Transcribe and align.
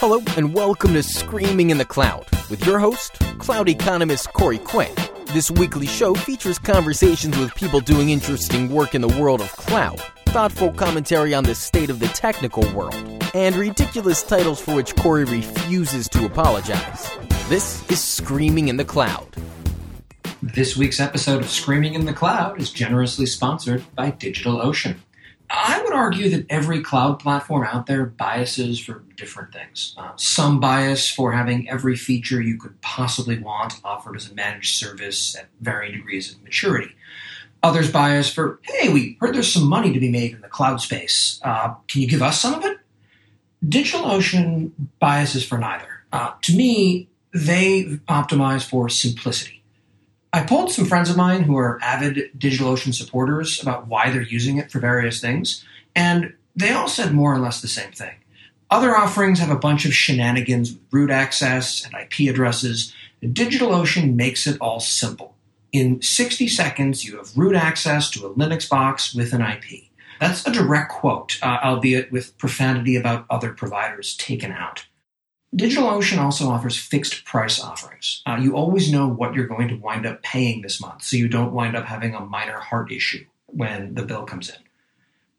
Hello, 0.00 0.22
and 0.38 0.54
welcome 0.54 0.94
to 0.94 1.02
Screaming 1.02 1.68
in 1.68 1.76
the 1.76 1.84
Cloud 1.84 2.24
with 2.48 2.64
your 2.64 2.78
host, 2.78 3.18
cloud 3.36 3.68
economist 3.68 4.32
Corey 4.32 4.56
Quinn. 4.56 4.88
This 5.34 5.50
weekly 5.50 5.86
show 5.86 6.14
features 6.14 6.58
conversations 6.58 7.36
with 7.36 7.54
people 7.54 7.80
doing 7.80 8.08
interesting 8.08 8.70
work 8.70 8.94
in 8.94 9.02
the 9.02 9.20
world 9.20 9.42
of 9.42 9.54
cloud, 9.56 10.00
thoughtful 10.28 10.72
commentary 10.72 11.34
on 11.34 11.44
the 11.44 11.54
state 11.54 11.90
of 11.90 12.00
the 12.00 12.08
technical 12.08 12.62
world, 12.72 12.94
and 13.34 13.54
ridiculous 13.56 14.22
titles 14.22 14.58
for 14.58 14.74
which 14.74 14.96
Corey 14.96 15.24
refuses 15.24 16.08
to 16.08 16.24
apologize. 16.24 17.06
This 17.50 17.86
is 17.90 18.02
Screaming 18.02 18.68
in 18.68 18.78
the 18.78 18.86
Cloud. 18.86 19.36
This 20.42 20.78
week's 20.78 21.00
episode 21.00 21.42
of 21.42 21.50
Screaming 21.50 21.92
in 21.92 22.06
the 22.06 22.14
Cloud 22.14 22.58
is 22.58 22.72
generously 22.72 23.26
sponsored 23.26 23.84
by 23.94 24.12
DigitalOcean. 24.12 24.96
I 25.52 25.82
would 25.82 25.92
argue 25.92 26.30
that 26.30 26.46
every 26.48 26.80
cloud 26.80 27.18
platform 27.18 27.66
out 27.66 27.86
there 27.86 28.06
biases 28.06 28.78
for 28.78 29.02
different 29.16 29.52
things. 29.52 29.94
Uh, 29.98 30.12
some 30.14 30.60
bias 30.60 31.10
for 31.10 31.32
having 31.32 31.68
every 31.68 31.96
feature 31.96 32.40
you 32.40 32.56
could 32.56 32.80
possibly 32.82 33.38
want 33.38 33.80
offered 33.82 34.14
as 34.14 34.30
a 34.30 34.34
managed 34.34 34.76
service 34.76 35.36
at 35.36 35.48
varying 35.60 35.92
degrees 35.92 36.32
of 36.32 36.40
maturity. 36.44 36.94
Others 37.64 37.90
bias 37.90 38.32
for, 38.32 38.60
hey, 38.62 38.90
we 38.90 39.16
heard 39.20 39.34
there's 39.34 39.52
some 39.52 39.68
money 39.68 39.92
to 39.92 39.98
be 39.98 40.10
made 40.10 40.32
in 40.32 40.40
the 40.40 40.48
cloud 40.48 40.80
space. 40.80 41.40
Uh, 41.42 41.74
can 41.88 42.00
you 42.00 42.08
give 42.08 42.22
us 42.22 42.40
some 42.40 42.54
of 42.54 42.64
it? 42.64 42.78
DigitalOcean 43.66 44.70
biases 45.00 45.44
for 45.44 45.58
neither. 45.58 46.04
Uh, 46.12 46.32
to 46.42 46.56
me, 46.56 47.08
they 47.34 47.84
optimize 48.08 48.64
for 48.66 48.88
simplicity. 48.88 49.59
I 50.32 50.44
polled 50.44 50.70
some 50.70 50.86
friends 50.86 51.10
of 51.10 51.16
mine 51.16 51.42
who 51.42 51.56
are 51.56 51.80
avid 51.82 52.30
DigitalOcean 52.38 52.94
supporters 52.94 53.60
about 53.60 53.88
why 53.88 54.10
they're 54.10 54.22
using 54.22 54.58
it 54.58 54.70
for 54.70 54.78
various 54.78 55.20
things, 55.20 55.64
and 55.96 56.34
they 56.54 56.70
all 56.70 56.88
said 56.88 57.12
more 57.12 57.34
or 57.34 57.38
less 57.38 57.60
the 57.60 57.68
same 57.68 57.90
thing. 57.90 58.14
Other 58.70 58.96
offerings 58.96 59.40
have 59.40 59.50
a 59.50 59.58
bunch 59.58 59.84
of 59.84 59.94
shenanigans 59.94 60.72
with 60.72 60.82
root 60.92 61.10
access 61.10 61.84
and 61.84 61.94
IP 61.94 62.32
addresses. 62.32 62.94
DigitalOcean 63.22 64.14
makes 64.14 64.46
it 64.46 64.56
all 64.60 64.78
simple. 64.78 65.34
In 65.72 66.00
60 66.00 66.46
seconds, 66.46 67.04
you 67.04 67.16
have 67.16 67.36
root 67.36 67.56
access 67.56 68.08
to 68.10 68.26
a 68.26 68.34
Linux 68.34 68.68
box 68.68 69.12
with 69.12 69.32
an 69.32 69.40
IP. 69.40 69.90
That's 70.20 70.46
a 70.46 70.52
direct 70.52 70.92
quote, 70.92 71.38
uh, 71.42 71.58
albeit 71.64 72.12
with 72.12 72.36
profanity 72.38 72.94
about 72.94 73.26
other 73.30 73.52
providers 73.52 74.16
taken 74.16 74.52
out. 74.52 74.84
DigitalOcean 75.56 76.18
also 76.18 76.48
offers 76.48 76.76
fixed 76.76 77.24
price 77.24 77.60
offerings. 77.60 78.22
Uh, 78.24 78.38
you 78.40 78.54
always 78.54 78.92
know 78.92 79.08
what 79.08 79.34
you're 79.34 79.48
going 79.48 79.66
to 79.68 79.74
wind 79.74 80.06
up 80.06 80.22
paying 80.22 80.62
this 80.62 80.80
month, 80.80 81.02
so 81.02 81.16
you 81.16 81.28
don't 81.28 81.52
wind 81.52 81.76
up 81.76 81.86
having 81.86 82.14
a 82.14 82.20
minor 82.20 82.60
heart 82.60 82.92
issue 82.92 83.24
when 83.46 83.94
the 83.94 84.04
bill 84.04 84.24
comes 84.24 84.48
in. 84.48 84.56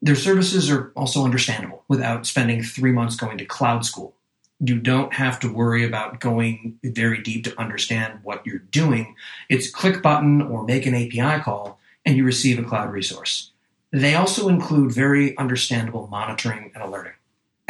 Their 0.02 0.16
services 0.16 0.70
are 0.70 0.92
also 0.96 1.24
understandable 1.24 1.84
without 1.88 2.26
spending 2.26 2.62
three 2.62 2.92
months 2.92 3.16
going 3.16 3.38
to 3.38 3.46
cloud 3.46 3.86
school. 3.86 4.14
You 4.60 4.80
don't 4.80 5.14
have 5.14 5.40
to 5.40 5.54
worry 5.54 5.86
about 5.86 6.20
going 6.20 6.78
very 6.84 7.22
deep 7.22 7.46
to 7.46 7.60
understand 7.60 8.20
what 8.24 8.46
you're 8.46 8.60
doing. 8.60 9.16
It's 9.48 9.72
click 9.72 10.02
button 10.02 10.42
or 10.42 10.66
make 10.66 10.86
an 10.86 10.96
API 10.96 11.42
call, 11.42 11.80
and 12.06 12.18
you 12.18 12.26
receive 12.26 12.60
a 12.60 12.64
cloud 12.64 12.92
resource. 12.92 13.52
They 13.92 14.16
also 14.16 14.50
include 14.50 14.92
very 14.92 15.38
understandable 15.38 16.08
monitoring 16.08 16.72
and 16.74 16.84
alerting. 16.84 17.14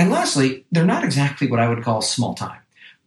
And 0.01 0.09
lastly, 0.09 0.65
they're 0.71 0.83
not 0.83 1.03
exactly 1.03 1.47
what 1.47 1.59
I 1.59 1.69
would 1.69 1.83
call 1.83 2.01
small 2.01 2.33
time. 2.33 2.59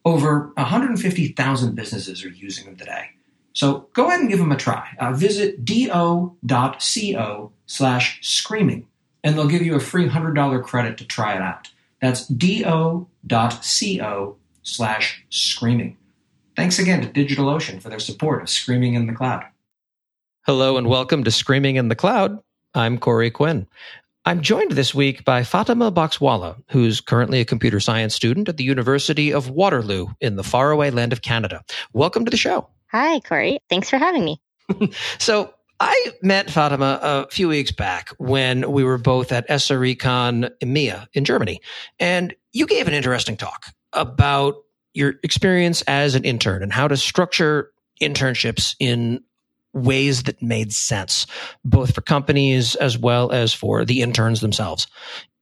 Over 0.05 0.53
150,000 0.57 1.75
businesses 1.75 2.25
are 2.25 2.29
using 2.29 2.67
them 2.67 2.77
today. 2.77 3.07
So 3.53 3.89
go 3.95 4.07
ahead 4.07 4.21
and 4.21 4.29
give 4.29 4.39
them 4.39 4.53
a 4.53 4.57
try. 4.57 4.95
Uh, 5.01 5.13
visit 5.13 5.65
do.co 5.65 7.53
slash 7.67 8.21
screaming, 8.23 8.87
and 9.25 9.37
they'll 9.37 9.49
give 9.49 9.63
you 9.63 9.75
a 9.75 9.81
free 9.81 10.09
$100 10.09 10.63
credit 10.63 10.97
to 10.99 11.05
try 11.05 11.35
it 11.35 11.43
out. 11.43 11.69
That's 12.01 12.29
do.co 12.29 14.37
slash 14.63 15.25
screaming. 15.31 15.97
Thanks 16.55 16.79
again 16.79 17.03
to 17.03 17.09
DigitalOcean 17.09 17.83
for 17.83 17.89
their 17.89 17.99
support 17.99 18.41
of 18.41 18.49
Screaming 18.49 18.95
in 18.95 19.09
the 19.09 19.15
Cloud. 19.15 19.43
Hello 20.47 20.77
and 20.77 20.87
welcome 20.87 21.25
to 21.25 21.33
Screaming 21.33 21.75
in 21.75 21.89
the 21.89 21.97
Cloud. 21.97 22.39
I'm 22.73 22.99
Corey 22.99 23.33
Quinn. 23.33 23.67
I'm 24.27 24.41
joined 24.41 24.71
this 24.71 24.95
week 24.95 25.23
by 25.27 25.43
Fatema 25.43 25.93
Boxwala, 25.93 26.57
who's 26.71 27.03
currently 27.03 27.41
a 27.41 27.45
computer 27.45 27.79
science 27.79 28.15
student 28.15 28.49
at 28.49 28.57
the 28.57 28.65
University 28.65 29.35
of 29.35 29.51
Waterloo 29.51 30.07
in 30.19 30.37
the 30.37 30.43
faraway 30.43 30.91
land 30.91 31.13
of 31.13 31.21
Canada. 31.21 31.63
Welcome 31.93 32.25
to 32.25 32.31
the 32.31 32.39
show. 32.39 32.67
Hi, 32.91 33.21
Corey. 33.21 33.59
Thanks 33.69 33.91
for 33.91 33.99
having 33.99 34.25
me. 34.25 34.41
so, 35.19 35.53
I 35.79 36.13
met 36.23 36.47
Fatema 36.47 37.01
a 37.03 37.27
few 37.31 37.49
weeks 37.49 37.73
back 37.73 38.11
when 38.17 38.71
we 38.71 38.83
were 38.85 38.97
both 38.97 39.31
at 39.31 39.47
SRECon 39.49 40.49
EMEA 40.63 41.07
in 41.13 41.27
Germany. 41.27 41.61
And 41.99 42.35
you 42.53 42.67
gave 42.67 42.89
an 42.89 42.95
interesting 42.95 43.37
talk 43.37 43.67
about 43.93 44.55
your 44.95 45.15
experience 45.23 45.83
as 45.83 46.15
an 46.15 46.25
intern 46.25 46.63
and 46.63 46.73
how 46.73 46.89
to 46.89 46.97
structure 46.97 47.73
internships 48.01 48.77
in 48.81 49.23
ways 49.75 50.25
that 50.25 50.41
made 50.43 50.73
sense, 50.73 51.27
both 51.65 51.95
for 51.95 52.01
companies 52.01 52.75
as 52.77 52.97
well 52.97 53.33
as 53.33 53.53
for 53.53 53.85
the 53.85 54.03
interns 54.03 54.41
themselves. 54.41 54.87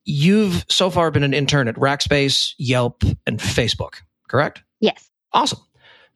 You've 0.04 0.64
so 0.68 0.90
far 0.90 1.10
been 1.10 1.22
an 1.22 1.34
intern 1.34 1.68
at 1.68 1.76
Rackspace, 1.76 2.54
Yelp, 2.58 3.04
and 3.26 3.38
Facebook, 3.38 3.94
correct? 4.28 4.62
Yes. 4.80 5.08
Awesome. 5.32 5.60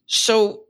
So, 0.06 0.62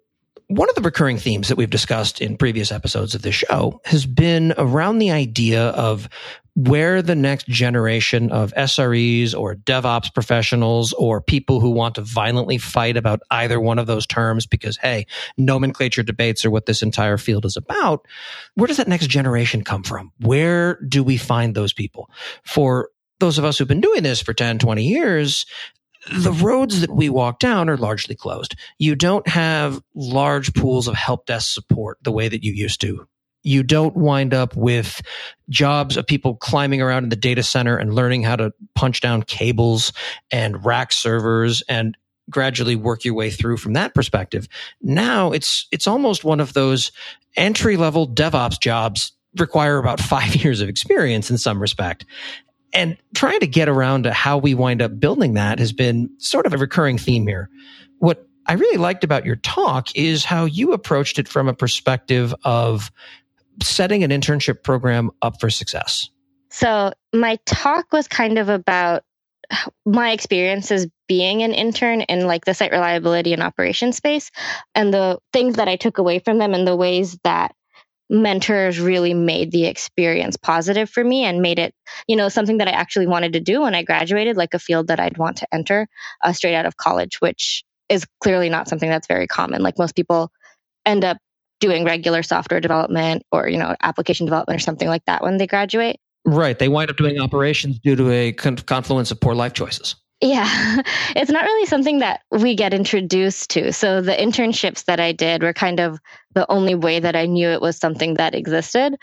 one 0.49 0.69
of 0.69 0.77
the 0.77 0.83
recurring 0.83 1.19
themes 1.19 1.49
that 1.49 1.57
we've 1.57 1.71
discussed 1.71 2.21
in 2.21 2.37
previous 2.37 2.71
episodes 2.71 3.15
of 3.15 3.23
this 3.23 3.35
show 3.35 3.81
has 3.85 4.07
been 4.07 4.55
around 4.59 4.99
the 4.99 5.11
idea 5.11 5.69
of 5.71 6.09
where 6.57 7.03
the 7.03 7.15
next 7.15 7.47
generation 7.49 8.33
of 8.33 8.53
SREs 8.55 9.39
or 9.39 9.55
DevOps 9.55 10.13
professionals 10.13 10.95
or 10.95 11.21
people 11.21 11.61
who 11.61 11.71
want 11.71 11.97
to 11.97 12.01
violently 12.01 12.57
fight 12.57 12.97
about 12.97 13.21
either 13.31 13.61
one 13.61 13.79
of 13.79 13.87
those 13.87 14.07
terms 14.07 14.47
because, 14.47 14.79
hey, 14.79 15.07
nomenclature 15.37 16.03
debates 16.03 16.47
are 16.47 16.51
what 16.51 16.65
this 16.65 16.83
entire 16.83 17.19
field 17.19 17.45
is 17.45 17.59
about. 17.59 18.07
Where 18.55 18.67
does 18.67 18.79
that 18.79 18.89
next 18.89 19.09
generation 19.09 19.65
come 19.65 19.83
from? 19.83 20.13
Where 20.19 20.81
do 20.89 21.05
we 21.05 21.19
find 21.19 21.55
those 21.55 21.75
people? 21.75 22.11
For 22.43 22.89
those 23.21 23.37
of 23.37 23.45
us 23.45 23.59
who've 23.59 23.69
been 23.69 23.83
doing 23.83 24.03
this 24.03 24.23
for 24.23 24.33
10, 24.33 24.59
20 24.59 24.83
years, 24.83 25.45
the 26.11 26.33
roads 26.33 26.81
that 26.81 26.91
we 26.91 27.11
walk 27.11 27.39
down 27.39 27.69
are 27.69 27.77
largely 27.77 28.15
closed. 28.15 28.55
You 28.79 28.95
don't 28.95 29.29
have 29.29 29.83
large 29.95 30.55
pools 30.55 30.89
of 30.89 30.95
help 30.95 31.27
desk 31.27 31.53
support 31.53 31.99
the 32.01 32.13
way 32.13 32.29
that 32.29 32.43
you 32.43 32.53
used 32.53 32.81
to 32.81 33.07
you 33.47 33.63
don't 33.63 33.97
wind 33.97 34.35
up 34.35 34.57
with 34.57 35.01
jobs 35.49 35.97
of 35.97 36.07
people 36.07 36.35
climbing 36.35 36.83
around 36.83 37.05
in 37.05 37.09
the 37.11 37.17
data 37.17 37.45
center 37.45 37.77
and 37.77 37.95
learning 37.95 38.25
how 38.25 38.35
to 38.35 38.53
punch 38.75 39.01
down 39.01 39.23
cables 39.23 39.93
and 40.33 40.65
rack 40.65 40.93
servers 40.93 41.63
and 41.69 41.97
gradually 42.29 42.75
work 42.75 43.05
your 43.05 43.15
way 43.15 43.31
through 43.31 43.57
from 43.57 43.75
that 43.75 43.95
perspective. 43.95 44.49
Now 44.83 45.31
it's 45.31 45.69
it's 45.71 45.87
almost 45.87 46.25
one 46.25 46.41
of 46.41 46.55
those 46.55 46.91
entry 47.37 47.77
level 47.77 48.09
DevOps 48.09 48.61
jobs 48.61 49.13
require 49.39 49.79
about 49.79 50.01
5 50.17 50.35
years 50.37 50.61
of 50.61 50.69
experience 50.69 51.31
in 51.31 51.39
some 51.39 51.61
respect. 51.61 52.05
And 52.73 52.97
trying 53.15 53.41
to 53.41 53.47
get 53.47 53.69
around 53.69 54.03
to 54.03 54.13
how 54.13 54.39
we 54.39 54.55
wind 54.55 54.83
up 54.83 54.99
building 54.99 55.35
that 55.35 55.61
has 55.61 55.73
been 55.73 56.11
sort 56.19 56.47
of 56.47 56.53
a 56.53 56.59
recurring 56.59 56.99
theme 56.99 57.27
here. 57.27 57.49
What 58.01 58.27
I 58.47 58.55
really 58.55 58.77
liked 58.77 59.05
about 59.05 59.25
your 59.25 59.37
talk 59.37 59.95
is 59.97 60.25
how 60.25 60.45
you 60.45 60.73
approached 60.73 61.19
it 61.19 61.29
from 61.29 61.49
a 61.49 61.55
perspective 61.55 62.35
of 62.45 62.91
setting 63.63 64.05
an 64.05 64.11
internship 64.11 64.63
program 64.63 65.11
up 65.23 65.41
for 65.41 65.51
success? 65.51 66.11
So, 66.51 66.93
my 67.13 67.39
talk 67.47 67.93
was 67.93 68.09
kind 68.09 68.39
of 68.39 68.49
about 68.49 69.03
my 69.85 70.11
experiences 70.11 70.87
being 71.09 71.43
an 71.43 71.53
intern 71.53 72.01
in 72.03 72.27
like 72.27 72.45
the 72.45 72.55
site 72.55 72.73
reliability 72.73 73.33
and 73.33 73.43
operation 73.43 73.93
space 73.93 74.31
and 74.75 74.93
the 74.93 75.19
things 75.33 75.57
that 75.57 75.69
I 75.69 75.77
took 75.77 75.99
away 75.99 76.19
from 76.19 76.39
them 76.39 76.55
and 76.55 76.67
the 76.67 76.77
ways 76.77 77.17
that 77.23 77.55
mentors 78.09 78.79
really 78.79 79.15
made 79.15 79.51
the 79.51 79.67
experience 79.67 80.37
positive 80.37 80.89
for 80.89 81.03
me 81.03 81.25
and 81.25 81.43
made 81.43 81.59
it, 81.59 81.75
you 82.07 82.17
know, 82.17 82.29
something 82.29 82.59
that 82.59 82.69
I 82.69 82.73
actually 82.73 83.07
wanted 83.07 83.33
to 83.33 83.41
do 83.41 83.63
when 83.63 83.75
I 83.75 83.83
graduated, 83.83 84.37
like 84.37 84.55
a 84.55 84.59
field 84.59 84.89
that 84.89 85.01
I'd 85.01 85.19
want 85.19 85.39
to 85.39 85.49
enter 85.53 85.89
uh, 86.23 86.33
straight 86.33 86.55
out 86.55 86.67
of 86.67 86.77
college, 86.77 87.21
which 87.21 87.65
is 87.89 88.07
clearly 88.21 88.49
not 88.49 88.69
something 88.69 88.89
that's 88.89 89.09
very 89.09 89.27
common. 89.27 89.63
Like 89.63 89.79
most 89.79 89.97
people 89.97 90.31
end 90.85 91.05
up 91.05 91.19
doing 91.61 91.85
regular 91.85 92.23
software 92.23 92.61
development 92.61 93.23
or 93.33 93.49
you 93.49 93.59
know 93.59 93.75
application 93.83 94.27
development 94.27 94.61
or 94.61 94.63
something 94.63 94.89
like 94.89 95.05
that 95.07 95.23
when 95.23 95.39
they 95.39 95.47
graduate? 95.47 95.97
Right. 96.25 96.59
They 96.59 96.69
wind 96.69 96.91
up 96.91 96.97
doing 96.97 97.21
operations 97.21 97.79
due 97.79 97.95
to 97.97 98.11
a 98.11 98.33
confluence 98.33 99.11
of 99.13 99.21
poor 99.21 99.35
life 99.35 99.53
choices. 99.53 99.95
Yeah. 100.21 100.83
It's 101.17 101.31
not 101.31 101.45
really 101.45 101.67
something 101.67 102.01
that 102.01 102.21
we 102.31 102.55
get 102.55 102.75
introduced 102.75 103.51
to. 103.51 103.73
So 103.73 104.03
the 104.03 104.13
internships 104.13 104.85
that 104.85 105.01
i 105.01 105.13
did 105.13 105.43
were 105.43 105.55
kind 105.55 105.81
of 105.81 105.99
the 106.35 106.51
only 106.51 106.75
way 106.75 107.01
that 107.01 107.17
i 107.17 107.27
knew 107.27 107.49
it 107.49 107.63
was 107.63 107.79
something 107.79 108.15
that 108.15 108.35
existed. 108.35 108.97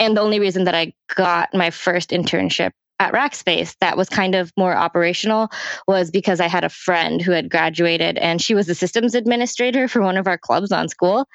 And 0.00 0.16
the 0.16 0.20
only 0.20 0.40
reason 0.40 0.64
that 0.64 0.74
i 0.74 0.92
got 1.14 1.54
my 1.54 1.70
first 1.70 2.10
internship 2.10 2.70
at 3.00 3.14
Rackspace 3.14 3.74
that 3.80 3.96
was 3.96 4.10
kind 4.10 4.34
of 4.34 4.52
more 4.58 4.76
operational 4.76 5.48
was 5.88 6.10
because 6.10 6.38
I 6.38 6.48
had 6.48 6.64
a 6.64 6.68
friend 6.68 7.20
who 7.20 7.32
had 7.32 7.50
graduated 7.50 8.18
and 8.18 8.40
she 8.40 8.54
was 8.54 8.66
the 8.66 8.74
systems 8.74 9.14
administrator 9.14 9.88
for 9.88 10.02
one 10.02 10.18
of 10.18 10.26
our 10.26 10.36
clubs 10.36 10.70
on 10.70 10.88
school. 10.88 11.26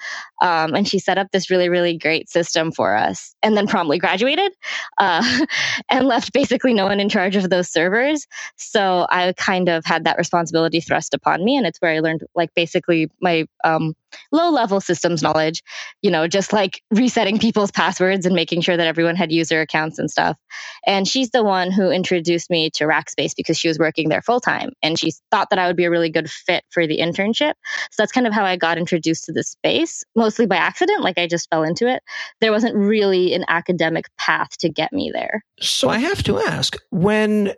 Um, 0.41 0.75
and 0.75 0.87
she 0.87 0.99
set 0.99 1.17
up 1.17 1.31
this 1.31 1.49
really, 1.49 1.67
really 1.67 1.97
great 1.97 2.29
system 2.29 2.71
for 2.71 2.95
us 2.95 3.35
and 3.41 3.57
then 3.57 3.65
promptly 3.65 3.97
graduated 3.97 4.53
uh, 4.99 5.45
and 5.89 6.05
left 6.05 6.31
basically 6.33 6.73
no 6.73 6.85
one 6.85 6.99
in 6.99 7.09
charge 7.09 7.35
of 7.35 7.49
those 7.49 7.67
servers. 7.67 8.27
So 8.57 9.07
I 9.09 9.33
kind 9.33 9.67
of 9.67 9.83
had 9.85 10.05
that 10.05 10.19
responsibility 10.19 10.81
thrust 10.81 11.15
upon 11.15 11.43
me. 11.43 11.57
And 11.57 11.65
it's 11.65 11.81
where 11.81 11.91
I 11.91 11.99
learned 11.99 12.21
like 12.35 12.53
basically 12.53 13.09
my 13.19 13.47
um, 13.63 13.95
low 14.31 14.49
level 14.49 14.81
systems 14.81 15.21
knowledge, 15.21 15.61
you 16.01 16.11
know, 16.11 16.27
just 16.27 16.53
like 16.53 16.81
resetting 16.91 17.39
people's 17.39 17.71
passwords 17.71 18.25
and 18.25 18.35
making 18.35 18.61
sure 18.61 18.77
that 18.77 18.87
everyone 18.87 19.15
had 19.15 19.31
user 19.31 19.61
accounts 19.61 19.99
and 19.99 20.09
stuff. 20.09 20.37
And 20.85 21.07
she's 21.07 21.31
the 21.31 21.43
one 21.43 21.71
who 21.71 21.89
introduced 21.89 22.49
me 22.49 22.69
to 22.75 22.85
Rackspace 22.85 23.35
because 23.35 23.57
she 23.57 23.67
was 23.67 23.79
working 23.79 24.09
there 24.09 24.21
full 24.21 24.39
time 24.39 24.71
and 24.81 24.99
she 24.99 25.13
thought 25.31 25.49
that 25.49 25.59
I 25.59 25.67
would 25.67 25.75
be 25.75 25.85
a 25.85 25.89
really 25.89 26.09
good 26.09 26.29
fit 26.29 26.63
for 26.69 26.87
the 26.87 26.99
internship. 26.99 27.53
So 27.91 27.97
that's 27.97 28.11
kind 28.11 28.27
of 28.27 28.33
how 28.33 28.45
I 28.45 28.57
got 28.57 28.77
introduced 28.77 29.25
to 29.25 29.31
the 29.31 29.43
space, 29.43 30.03
mostly 30.15 30.45
by 30.45 30.57
accident. 30.57 31.01
Like 31.01 31.17
I 31.17 31.27
just 31.27 31.49
fell 31.49 31.63
into 31.63 31.87
it. 31.87 32.03
There 32.41 32.51
wasn't 32.51 32.75
really 32.75 33.33
an 33.33 33.45
academic 33.47 34.05
path 34.17 34.57
to 34.59 34.69
get 34.69 34.93
me 34.93 35.11
there. 35.13 35.43
So 35.59 35.89
I 35.89 35.99
have 35.99 36.23
to 36.23 36.39
ask 36.39 36.77
when 36.91 37.53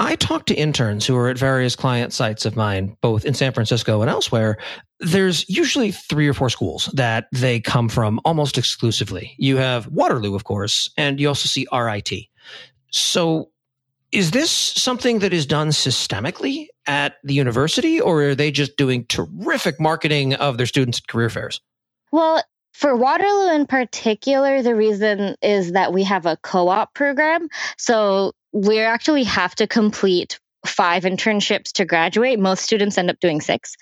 I 0.00 0.16
talk 0.16 0.46
to 0.46 0.54
interns 0.54 1.06
who 1.06 1.14
are 1.14 1.28
at 1.28 1.36
various 1.36 1.76
client 1.76 2.14
sites 2.14 2.46
of 2.46 2.56
mine, 2.56 2.96
both 3.02 3.26
in 3.26 3.34
San 3.34 3.52
Francisco 3.52 4.00
and 4.00 4.10
elsewhere. 4.10 4.56
There's 4.98 5.46
usually 5.46 5.92
three 5.92 6.26
or 6.26 6.32
four 6.32 6.48
schools 6.48 6.86
that 6.94 7.26
they 7.32 7.60
come 7.60 7.90
from 7.90 8.18
almost 8.24 8.56
exclusively. 8.56 9.34
You 9.36 9.58
have 9.58 9.88
Waterloo, 9.88 10.34
of 10.34 10.44
course, 10.44 10.88
and 10.96 11.20
you 11.20 11.28
also 11.28 11.48
see 11.48 11.66
RIT. 11.70 12.10
So 12.90 13.50
is 14.10 14.30
this 14.30 14.50
something 14.50 15.18
that 15.18 15.34
is 15.34 15.44
done 15.44 15.68
systemically 15.68 16.68
at 16.86 17.16
the 17.22 17.34
university, 17.34 18.00
or 18.00 18.22
are 18.22 18.34
they 18.34 18.50
just 18.50 18.78
doing 18.78 19.04
terrific 19.04 19.78
marketing 19.78 20.32
of 20.32 20.56
their 20.56 20.64
students 20.64 20.96
at 20.98 21.08
career 21.08 21.28
fairs? 21.28 21.60
Well, 22.10 22.42
for 22.72 22.96
Waterloo 22.96 23.54
in 23.54 23.66
particular, 23.66 24.62
the 24.62 24.74
reason 24.74 25.36
is 25.42 25.72
that 25.72 25.92
we 25.92 26.04
have 26.04 26.24
a 26.24 26.38
co 26.38 26.68
op 26.68 26.94
program. 26.94 27.48
So 27.76 28.32
we 28.52 28.80
actually 28.80 29.24
have 29.24 29.54
to 29.56 29.66
complete 29.66 30.38
five 30.66 31.04
internships 31.04 31.72
to 31.72 31.86
graduate. 31.86 32.38
Most 32.38 32.62
students 32.62 32.98
end 32.98 33.08
up 33.08 33.18
doing 33.18 33.40
six. 33.40 33.76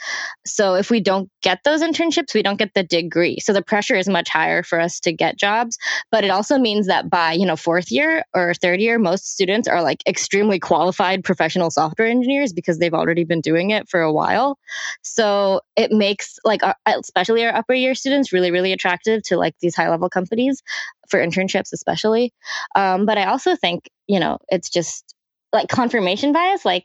So 0.47 0.75
if 0.75 0.91
we 0.91 1.01
don't 1.01 1.29
get 1.43 1.59
those 1.65 1.83
internships, 1.83 2.35
we 2.35 2.43
don't 2.43 2.59
get 2.59 2.73
the 2.75 2.85
degree. 2.85 3.39
So 3.41 3.53
the 3.53 3.63
pressure 3.63 3.97
is 3.97 4.09
much 4.09 4.29
higher 4.29 4.63
for 4.63 4.79
us 4.79 5.01
to 5.01 5.13
get 5.13 5.37
jobs. 5.37 5.77
But 6.13 6.23
it 6.23 6.31
also 6.31 6.57
means 6.57 6.87
that 6.87 7.11
by, 7.11 7.33
you 7.33 7.47
know, 7.47 7.57
fourth 7.57 7.91
year 7.91 8.23
or 8.33 8.55
third 8.55 8.81
year, 8.81 8.97
most 8.97 9.27
students 9.27 9.67
are 9.67 9.83
like 9.83 10.07
extremely 10.07 10.61
qualified 10.61 11.25
professional 11.25 11.73
software 11.73 12.07
engineers 12.07 12.53
because 12.53 12.79
they've 12.79 12.95
already 12.95 13.25
been 13.25 13.41
doing 13.41 13.71
it 13.71 13.89
for 13.89 14.01
a 14.01 14.13
while. 14.13 14.57
So 15.03 15.63
it 15.75 15.91
makes 15.91 16.39
like, 16.45 16.63
our, 16.63 16.77
especially 16.87 17.45
our 17.45 17.57
upper 17.57 17.75
year 17.75 17.97
students 17.97 18.33
really, 18.33 18.53
really 18.53 18.73
attractive 18.73 19.25
to 19.25 19.37
like 19.37 19.57
these 19.61 19.75
high 19.75 19.91
level 19.91 20.09
companies 20.09 20.63
for 21.09 21.19
internships, 21.19 21.73
especially. 21.73 22.33
Um, 22.77 23.05
but 23.05 23.19
I 23.19 23.25
also 23.25 23.57
think, 23.57 23.89
you 24.09 24.19
know, 24.21 24.39
it's 24.49 24.71
just 24.71 25.15
like 25.53 25.69
confirmation 25.69 26.33
bias. 26.33 26.65
Like 26.65 26.85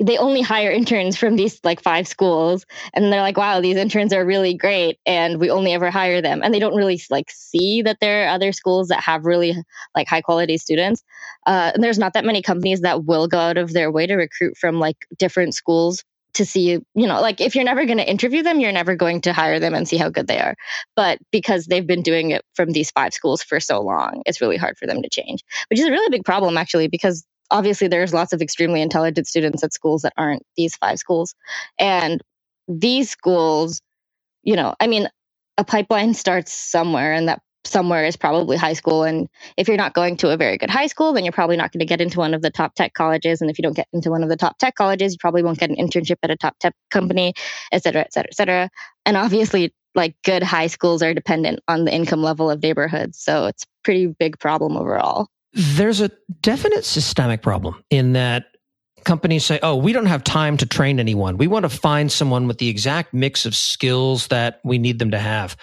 they 0.00 0.18
only 0.18 0.42
hire 0.42 0.70
interns 0.70 1.16
from 1.16 1.36
these 1.36 1.60
like 1.62 1.80
five 1.80 2.08
schools 2.08 2.66
and 2.94 3.12
they're 3.12 3.20
like 3.20 3.36
wow 3.36 3.60
these 3.60 3.76
interns 3.76 4.12
are 4.12 4.24
really 4.24 4.54
great 4.54 4.98
and 5.06 5.38
we 5.38 5.50
only 5.50 5.72
ever 5.72 5.90
hire 5.90 6.20
them 6.20 6.40
and 6.42 6.52
they 6.52 6.58
don't 6.58 6.74
really 6.74 7.00
like 7.10 7.30
see 7.30 7.82
that 7.82 7.98
there 8.00 8.24
are 8.24 8.30
other 8.30 8.52
schools 8.52 8.88
that 8.88 9.00
have 9.00 9.24
really 9.24 9.54
like 9.94 10.08
high 10.08 10.20
quality 10.20 10.58
students 10.58 11.02
uh, 11.46 11.70
and 11.74 11.82
there's 11.82 11.98
not 11.98 12.14
that 12.14 12.24
many 12.24 12.42
companies 12.42 12.80
that 12.80 13.04
will 13.04 13.28
go 13.28 13.38
out 13.38 13.56
of 13.56 13.72
their 13.72 13.90
way 13.90 14.06
to 14.06 14.16
recruit 14.16 14.56
from 14.56 14.80
like 14.80 15.06
different 15.16 15.54
schools 15.54 16.02
to 16.34 16.44
see 16.44 16.70
you 16.70 16.82
know 16.94 17.20
like 17.20 17.40
if 17.40 17.54
you're 17.54 17.64
never 17.64 17.84
going 17.86 17.98
to 17.98 18.08
interview 18.08 18.42
them 18.42 18.60
you're 18.60 18.72
never 18.72 18.94
going 18.96 19.20
to 19.22 19.32
hire 19.32 19.60
them 19.60 19.74
and 19.74 19.88
see 19.88 19.96
how 19.96 20.08
good 20.08 20.26
they 20.26 20.38
are. 20.38 20.54
But 20.96 21.18
because 21.30 21.66
they've 21.66 21.86
been 21.86 22.02
doing 22.02 22.30
it 22.30 22.44
from 22.54 22.70
these 22.70 22.90
five 22.90 23.14
schools 23.14 23.42
for 23.42 23.60
so 23.60 23.80
long 23.80 24.22
it's 24.26 24.40
really 24.40 24.56
hard 24.56 24.76
for 24.78 24.86
them 24.86 25.02
to 25.02 25.08
change 25.08 25.44
which 25.70 25.80
is 25.80 25.86
a 25.86 25.90
really 25.90 26.10
big 26.10 26.24
problem 26.24 26.56
actually 26.56 26.88
because 26.88 27.24
obviously 27.50 27.88
there's 27.88 28.14
lots 28.14 28.32
of 28.32 28.42
extremely 28.42 28.82
intelligent 28.82 29.26
students 29.26 29.62
at 29.62 29.72
schools 29.72 30.02
that 30.02 30.14
aren't 30.16 30.42
these 30.56 30.76
five 30.76 30.98
schools. 30.98 31.34
And 31.78 32.20
these 32.68 33.10
schools 33.10 33.80
you 34.42 34.56
know 34.56 34.74
i 34.80 34.86
mean 34.86 35.08
a 35.58 35.64
pipeline 35.64 36.14
starts 36.14 36.52
somewhere 36.52 37.12
and 37.12 37.28
that 37.28 37.40
somewhere 37.64 38.04
is 38.04 38.16
probably 38.16 38.56
high 38.56 38.72
school. 38.72 39.04
And 39.04 39.28
if 39.56 39.68
you're 39.68 39.76
not 39.76 39.94
going 39.94 40.16
to 40.18 40.30
a 40.30 40.36
very 40.36 40.58
good 40.58 40.70
high 40.70 40.86
school 40.86 41.12
then 41.12 41.24
you're 41.24 41.32
probably 41.32 41.56
not 41.56 41.72
going 41.72 41.80
to 41.80 41.86
get 41.86 42.00
into 42.00 42.18
one 42.18 42.34
of 42.34 42.42
the 42.42 42.50
top 42.50 42.74
tech 42.74 42.94
colleges. 42.94 43.40
And 43.40 43.50
if 43.50 43.58
you 43.58 43.62
don't 43.62 43.76
get 43.76 43.88
into 43.92 44.10
one 44.10 44.22
of 44.22 44.28
the 44.28 44.36
top 44.36 44.58
tech 44.58 44.74
colleges 44.74 45.12
you 45.14 45.18
probably 45.18 45.42
won't 45.42 45.58
get 45.58 45.70
an 45.70 45.76
internship 45.76 46.16
at 46.22 46.30
a 46.30 46.36
top 46.36 46.58
tech 46.58 46.74
company 46.90 47.34
et 47.72 47.82
cetera 47.82 48.02
et 48.02 48.12
cetera 48.12 48.28
et 48.30 48.34
cetera. 48.34 48.70
And 49.06 49.16
obviously 49.16 49.74
like 49.94 50.16
good 50.24 50.42
high 50.42 50.66
schools 50.66 51.02
are 51.02 51.14
dependent 51.14 51.60
on 51.68 51.84
the 51.84 51.94
income 51.94 52.22
level 52.22 52.50
of 52.50 52.62
neighborhoods. 52.62 53.18
So 53.18 53.46
it's 53.46 53.64
pretty 53.82 54.06
big 54.06 54.38
problem 54.38 54.76
overall. 54.76 55.28
There's 55.52 56.00
a 56.00 56.10
definite 56.40 56.84
systemic 56.84 57.42
problem 57.42 57.82
in 57.90 58.14
that 58.14 58.46
companies 59.04 59.44
say, 59.44 59.60
oh, 59.62 59.76
we 59.76 59.92
don't 59.92 60.06
have 60.06 60.24
time 60.24 60.56
to 60.56 60.66
train 60.66 60.98
anyone. 60.98 61.36
We 61.36 61.46
want 61.46 61.64
to 61.64 61.68
find 61.68 62.10
someone 62.10 62.48
with 62.48 62.58
the 62.58 62.68
exact 62.68 63.14
mix 63.14 63.46
of 63.46 63.54
skills 63.54 64.26
that 64.28 64.60
we 64.64 64.78
need 64.78 64.98
them 64.98 65.12
to 65.12 65.18
have. 65.18 65.56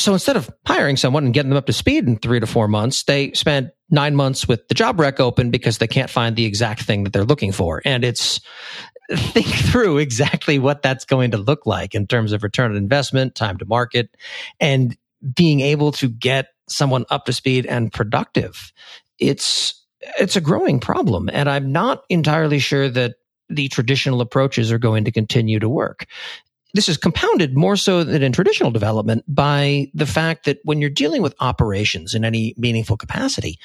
So 0.00 0.12
instead 0.12 0.36
of 0.36 0.50
hiring 0.66 0.96
someone 0.96 1.24
and 1.24 1.34
getting 1.34 1.50
them 1.50 1.58
up 1.58 1.66
to 1.66 1.72
speed 1.72 2.06
in 2.06 2.16
three 2.16 2.40
to 2.40 2.46
four 2.46 2.68
months, 2.68 3.04
they 3.04 3.32
spend 3.32 3.70
nine 3.90 4.16
months 4.16 4.48
with 4.48 4.66
the 4.68 4.74
job 4.74 4.98
rec 4.98 5.20
open 5.20 5.50
because 5.50 5.78
they 5.78 5.86
can't 5.86 6.10
find 6.10 6.36
the 6.36 6.46
exact 6.46 6.82
thing 6.82 7.04
that 7.04 7.12
they're 7.12 7.24
looking 7.24 7.52
for. 7.52 7.82
And 7.84 8.04
it's 8.04 8.40
think 9.14 9.46
through 9.46 9.98
exactly 9.98 10.58
what 10.58 10.82
that's 10.82 11.04
going 11.04 11.32
to 11.32 11.38
look 11.38 11.66
like 11.66 11.94
in 11.94 12.06
terms 12.06 12.32
of 12.32 12.42
return 12.42 12.70
on 12.70 12.76
investment, 12.76 13.34
time 13.34 13.58
to 13.58 13.64
market, 13.66 14.16
and 14.58 14.96
being 15.34 15.60
able 15.60 15.92
to 15.92 16.08
get 16.08 16.48
someone 16.68 17.04
up 17.10 17.26
to 17.26 17.32
speed 17.32 17.66
and 17.66 17.92
productive 17.92 18.72
it's 19.20 19.84
it's 20.18 20.34
a 20.34 20.40
growing 20.40 20.80
problem, 20.80 21.28
and 21.32 21.48
I'm 21.48 21.70
not 21.70 22.04
entirely 22.08 22.58
sure 22.58 22.88
that 22.88 23.16
the 23.48 23.68
traditional 23.68 24.20
approaches 24.20 24.72
are 24.72 24.78
going 24.78 25.04
to 25.04 25.12
continue 25.12 25.58
to 25.58 25.68
work. 25.68 26.06
This 26.74 26.88
is 26.88 26.96
compounded 26.96 27.56
more 27.56 27.76
so 27.76 28.04
than 28.04 28.22
in 28.22 28.32
traditional 28.32 28.70
development 28.70 29.24
by 29.28 29.90
the 29.94 30.06
fact 30.06 30.44
that 30.44 30.58
when 30.64 30.80
you're 30.80 30.90
dealing 30.90 31.22
with 31.22 31.34
operations 31.40 32.14
in 32.14 32.24
any 32.24 32.54
meaningful 32.56 32.96
capacity, 32.96 33.58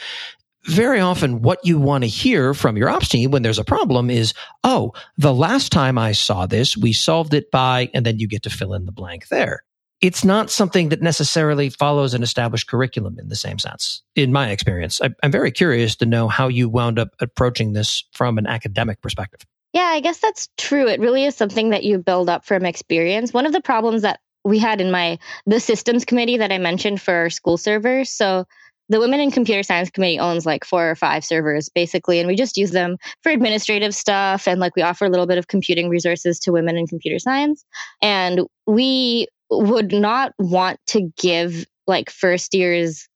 very 0.65 0.99
often 0.99 1.41
what 1.41 1.59
you 1.63 1.79
want 1.79 2.03
to 2.03 2.07
hear 2.07 2.53
from 2.53 2.75
your 2.75 2.89
ops 2.89 3.09
team 3.09 3.29
when 3.29 3.43
there's 3.43 3.59
a 3.59 3.63
problem 3.63 4.09
is, 4.09 4.33
oh, 4.63 4.93
the 5.17 5.33
last 5.33 5.71
time 5.71 5.97
I 5.97 6.13
saw 6.13 6.47
this, 6.47 6.75
we 6.75 6.91
solved 6.91 7.35
it 7.35 7.51
by, 7.51 7.89
and 7.93 8.05
then 8.05 8.17
you 8.17 8.27
get 8.27 8.43
to 8.43 8.49
fill 8.49 8.73
in 8.73 8.85
the 8.85 8.91
blank 8.91 9.27
there 9.27 9.63
it's 10.01 10.23
not 10.23 10.51
something 10.51 10.89
that 10.89 11.01
necessarily 11.01 11.69
follows 11.69 12.13
an 12.13 12.21
established 12.21 12.67
curriculum 12.67 13.17
in 13.17 13.29
the 13.29 13.35
same 13.35 13.57
sense, 13.57 14.03
in 14.15 14.31
my 14.31 14.51
experience. 14.51 15.01
I, 15.01 15.09
am 15.23 15.31
very 15.31 15.51
curious 15.51 15.95
to 15.97 16.05
know 16.05 16.27
how 16.27 16.47
you 16.47 16.69
wound 16.69 16.99
up 16.99 17.09
approaching 17.19 17.73
this 17.73 18.03
from 18.13 18.37
an 18.37 18.45
academic 18.45 19.01
perspective. 19.01 19.41
Yeah, 19.75 19.87
I 19.87 19.99
guess 19.99 20.19
that's 20.19 20.47
true. 20.57 20.87
It 20.87 21.01
really 21.01 21.25
is 21.25 21.35
something 21.35 21.71
that 21.71 21.83
you 21.83 21.97
build 21.97 22.29
up 22.29 22.45
from 22.45 22.65
experience. 22.65 23.33
One 23.33 23.45
of 23.45 23.51
the 23.51 23.59
problems 23.59 24.03
that 24.03 24.21
we 24.45 24.57
had 24.57 24.79
in 24.79 24.89
my 24.89 25.19
the 25.45 25.59
systems 25.59 26.05
committee 26.05 26.37
that 26.37 26.49
I 26.49 26.59
mentioned 26.59 27.01
for 27.01 27.29
school 27.29 27.57
servers. 27.57 28.09
So 28.09 28.45
the 28.87 29.01
Women 29.01 29.19
in 29.19 29.31
Computer 29.31 29.63
Science 29.63 29.89
Committee 29.89 30.17
owns 30.17 30.45
like 30.45 30.63
four 30.63 30.89
or 30.89 30.95
five 30.95 31.25
servers 31.25 31.67
basically, 31.67 32.19
and 32.19 32.27
we 32.27 32.37
just 32.37 32.55
use 32.55 32.71
them 32.71 32.95
for 33.21 33.33
administrative 33.33 33.93
stuff 33.93 34.47
and 34.47 34.61
like 34.61 34.77
we 34.77 34.81
offer 34.81 35.03
a 35.03 35.09
little 35.09 35.27
bit 35.27 35.39
of 35.39 35.49
computing 35.49 35.89
resources 35.89 36.39
to 36.39 36.53
women 36.53 36.77
in 36.77 36.87
computer 36.87 37.19
science. 37.19 37.65
And 38.01 38.47
we 38.65 39.27
would 39.49 39.91
not 39.91 40.31
want 40.39 40.79
to 40.87 41.11
give 41.17 41.65
like 41.85 42.09
first 42.09 42.53
years 42.53 43.09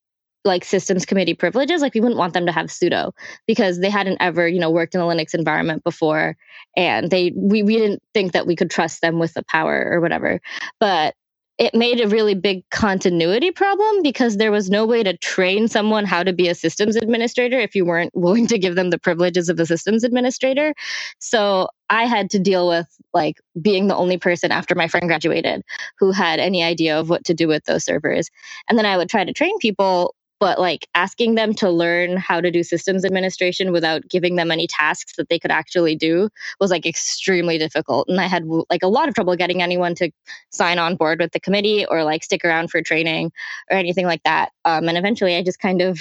like 0.46 0.64
systems 0.64 1.06
committee 1.06 1.34
privileges 1.34 1.82
like 1.82 1.94
we 1.94 2.00
wouldn't 2.00 2.18
want 2.18 2.34
them 2.34 2.46
to 2.46 2.52
have 2.52 2.68
sudo 2.68 3.12
because 3.46 3.80
they 3.80 3.90
hadn't 3.90 4.18
ever 4.20 4.48
you 4.48 4.60
know 4.60 4.72
worked 4.72 4.96
in 4.96 5.02
a 5.02 5.04
linux 5.04 5.34
environment 5.34 5.84
before 5.84 6.38
and 6.78 7.10
they 7.12 7.32
we, 7.36 7.62
we 7.64 7.78
didn't 7.78 8.02
think 8.14 8.32
that 8.32 8.48
we 8.48 8.56
could 8.56 8.70
trust 8.70 9.02
them 9.02 9.20
with 9.20 9.34
the 9.34 9.44
power 9.44 9.90
or 9.92 10.00
whatever 10.00 10.40
but 10.80 11.14
it 11.60 11.76
made 11.76 12.00
a 12.00 12.08
really 12.08 12.36
big 12.36 12.64
continuity 12.70 13.52
problem 13.52 14.02
because 14.02 14.38
there 14.38 14.52
was 14.52 14.70
no 14.70 14.86
way 14.86 15.04
to 15.04 15.18
train 15.18 15.68
someone 15.68 16.06
how 16.06 16.24
to 16.24 16.32
be 16.32 16.48
a 16.48 16.56
systems 16.56 16.96
administrator 16.96 17.60
if 17.60 17.76
you 17.76 17.84
weren't 17.84 18.16
willing 18.16 18.48
to 18.48 18.58
give 18.58 18.76
them 18.76 18.92
the 18.92 18.98
privileges 18.98 19.50
of 19.50 19.60
a 19.60 19.66
systems 19.66 20.06
administrator. 20.06 20.74
So 21.20 21.68
I 21.90 22.06
had 22.06 22.30
to 22.30 22.40
deal 22.40 22.70
with 22.70 22.88
like 23.14 23.42
being 23.62 23.88
the 23.88 23.96
only 23.96 24.18
person 24.18 24.54
after 24.54 24.74
my 24.74 24.88
friend 24.88 25.10
graduated 25.10 25.64
who 26.00 26.12
had 26.12 26.40
any 26.40 26.64
idea 26.64 26.98
of 26.98 27.10
what 27.10 27.26
to 27.26 27.34
do 27.34 27.50
with 27.50 27.66
those 27.66 27.84
servers. 27.84 28.30
And 28.70 28.78
then 28.78 28.86
I 28.86 28.96
would 28.96 29.10
try 29.10 29.26
to 29.26 29.34
train 29.34 29.60
people 29.60 30.16
but 30.40 30.60
like 30.60 30.88
asking 30.96 31.36
them 31.36 31.54
to 31.56 31.70
learn 31.70 32.18
how 32.18 32.42
to 32.42 32.52
do 32.52 32.64
systems 32.64 33.06
administration 33.06 33.72
without 33.72 34.08
giving 34.10 34.36
them 34.38 34.52
any 34.52 34.68
tasks 34.68 35.16
that 35.18 35.30
they 35.30 35.40
could 35.40 35.52
actually 35.52 35.96
do 35.96 36.30
was 36.60 36.72
like 36.72 36.86
extremely 36.86 37.58
difficult 37.58 38.08
and 38.10 38.22
i 38.22 38.28
had 38.28 38.46
like 38.70 38.84
a 38.84 38.88
lot 38.88 39.10
of 39.10 39.16
trouble 39.16 39.36
getting 39.36 39.62
anyone 39.62 39.96
to 39.96 40.12
sign 40.52 40.80
on 40.80 40.96
board 40.96 41.20
with 41.20 41.32
the 41.34 41.40
committee 41.42 41.86
or 41.86 42.04
like 42.04 42.24
stick 42.24 42.46
around 42.46 42.70
for 42.72 42.82
training 42.82 43.32
or 43.72 43.78
anything 43.78 44.06
like 44.06 44.24
that 44.24 44.52
um, 44.66 44.90
and 44.90 44.98
eventually 44.98 45.36
i 45.38 45.44
just 45.44 45.60
kind 45.60 45.82
of 45.82 46.00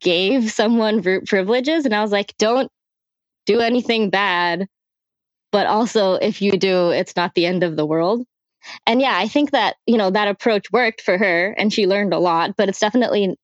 gave 0.00 0.50
someone 0.52 1.00
root 1.02 1.26
privileges. 1.26 1.84
And 1.84 1.94
I 1.94 2.02
was 2.02 2.12
like, 2.12 2.34
don't 2.38 2.70
do 3.46 3.60
anything 3.60 4.10
bad. 4.10 4.68
But 5.52 5.66
also, 5.68 6.14
if 6.14 6.42
you 6.42 6.52
do, 6.52 6.90
it's 6.90 7.16
not 7.16 7.34
the 7.34 7.46
end 7.46 7.62
of 7.64 7.76
the 7.76 7.86
world. 7.86 8.24
And 8.86 9.00
yeah, 9.00 9.16
I 9.16 9.28
think 9.28 9.52
that, 9.52 9.76
you 9.86 9.96
know, 9.96 10.10
that 10.10 10.28
approach 10.28 10.70
worked 10.72 11.00
for 11.00 11.16
her 11.16 11.54
and 11.58 11.72
she 11.72 11.86
learned 11.86 12.12
a 12.12 12.18
lot, 12.18 12.56
but 12.56 12.68
it's 12.68 12.80
definitely 12.80 13.36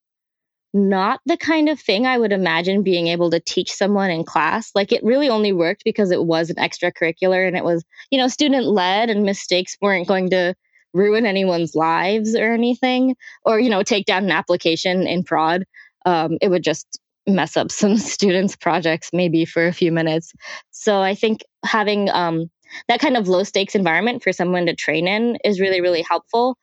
not 0.72 1.20
the 1.24 1.36
kind 1.36 1.68
of 1.68 1.80
thing 1.80 2.04
I 2.04 2.18
would 2.18 2.32
imagine 2.32 2.82
being 2.82 3.06
able 3.06 3.30
to 3.30 3.40
teach 3.40 3.70
someone 3.70 4.10
in 4.10 4.24
class. 4.24 4.72
Like 4.74 4.90
it 4.90 5.04
really 5.04 5.28
only 5.28 5.52
worked 5.52 5.84
because 5.84 6.10
it 6.10 6.24
was 6.24 6.50
an 6.50 6.56
extracurricular 6.56 7.46
and 7.46 7.56
it 7.56 7.64
was, 7.64 7.84
you 8.10 8.18
know, 8.18 8.26
student 8.26 8.66
led 8.66 9.08
and 9.08 9.22
mistakes 9.22 9.76
weren't 9.80 10.08
going 10.08 10.30
to 10.30 10.54
ruin 10.92 11.26
anyone's 11.26 11.76
lives 11.76 12.34
or 12.34 12.52
anything 12.52 13.14
or, 13.44 13.60
you 13.60 13.70
know, 13.70 13.82
take 13.82 14.04
down 14.04 14.24
an 14.24 14.32
application 14.32 15.06
in 15.06 15.22
prod. 15.22 15.64
Um, 16.06 16.38
it 16.40 16.48
would 16.48 16.64
just 16.64 16.98
mess 17.26 17.56
up 17.56 17.70
some 17.70 17.96
students' 17.96 18.56
projects 18.56 19.10
maybe 19.12 19.44
for 19.44 19.66
a 19.66 19.72
few 19.72 19.92
minutes. 19.92 20.32
So 20.72 21.00
I 21.00 21.14
think 21.14 21.42
having 21.64 22.10
um, 22.10 22.50
that 22.88 23.00
kind 23.00 23.16
of 23.16 23.28
low 23.28 23.42
stakes 23.44 23.74
environment 23.74 24.22
for 24.22 24.32
someone 24.32 24.66
to 24.66 24.74
train 24.74 25.06
in 25.06 25.36
is 25.44 25.60
really, 25.60 25.80
really 25.80 26.02
helpful. 26.02 26.58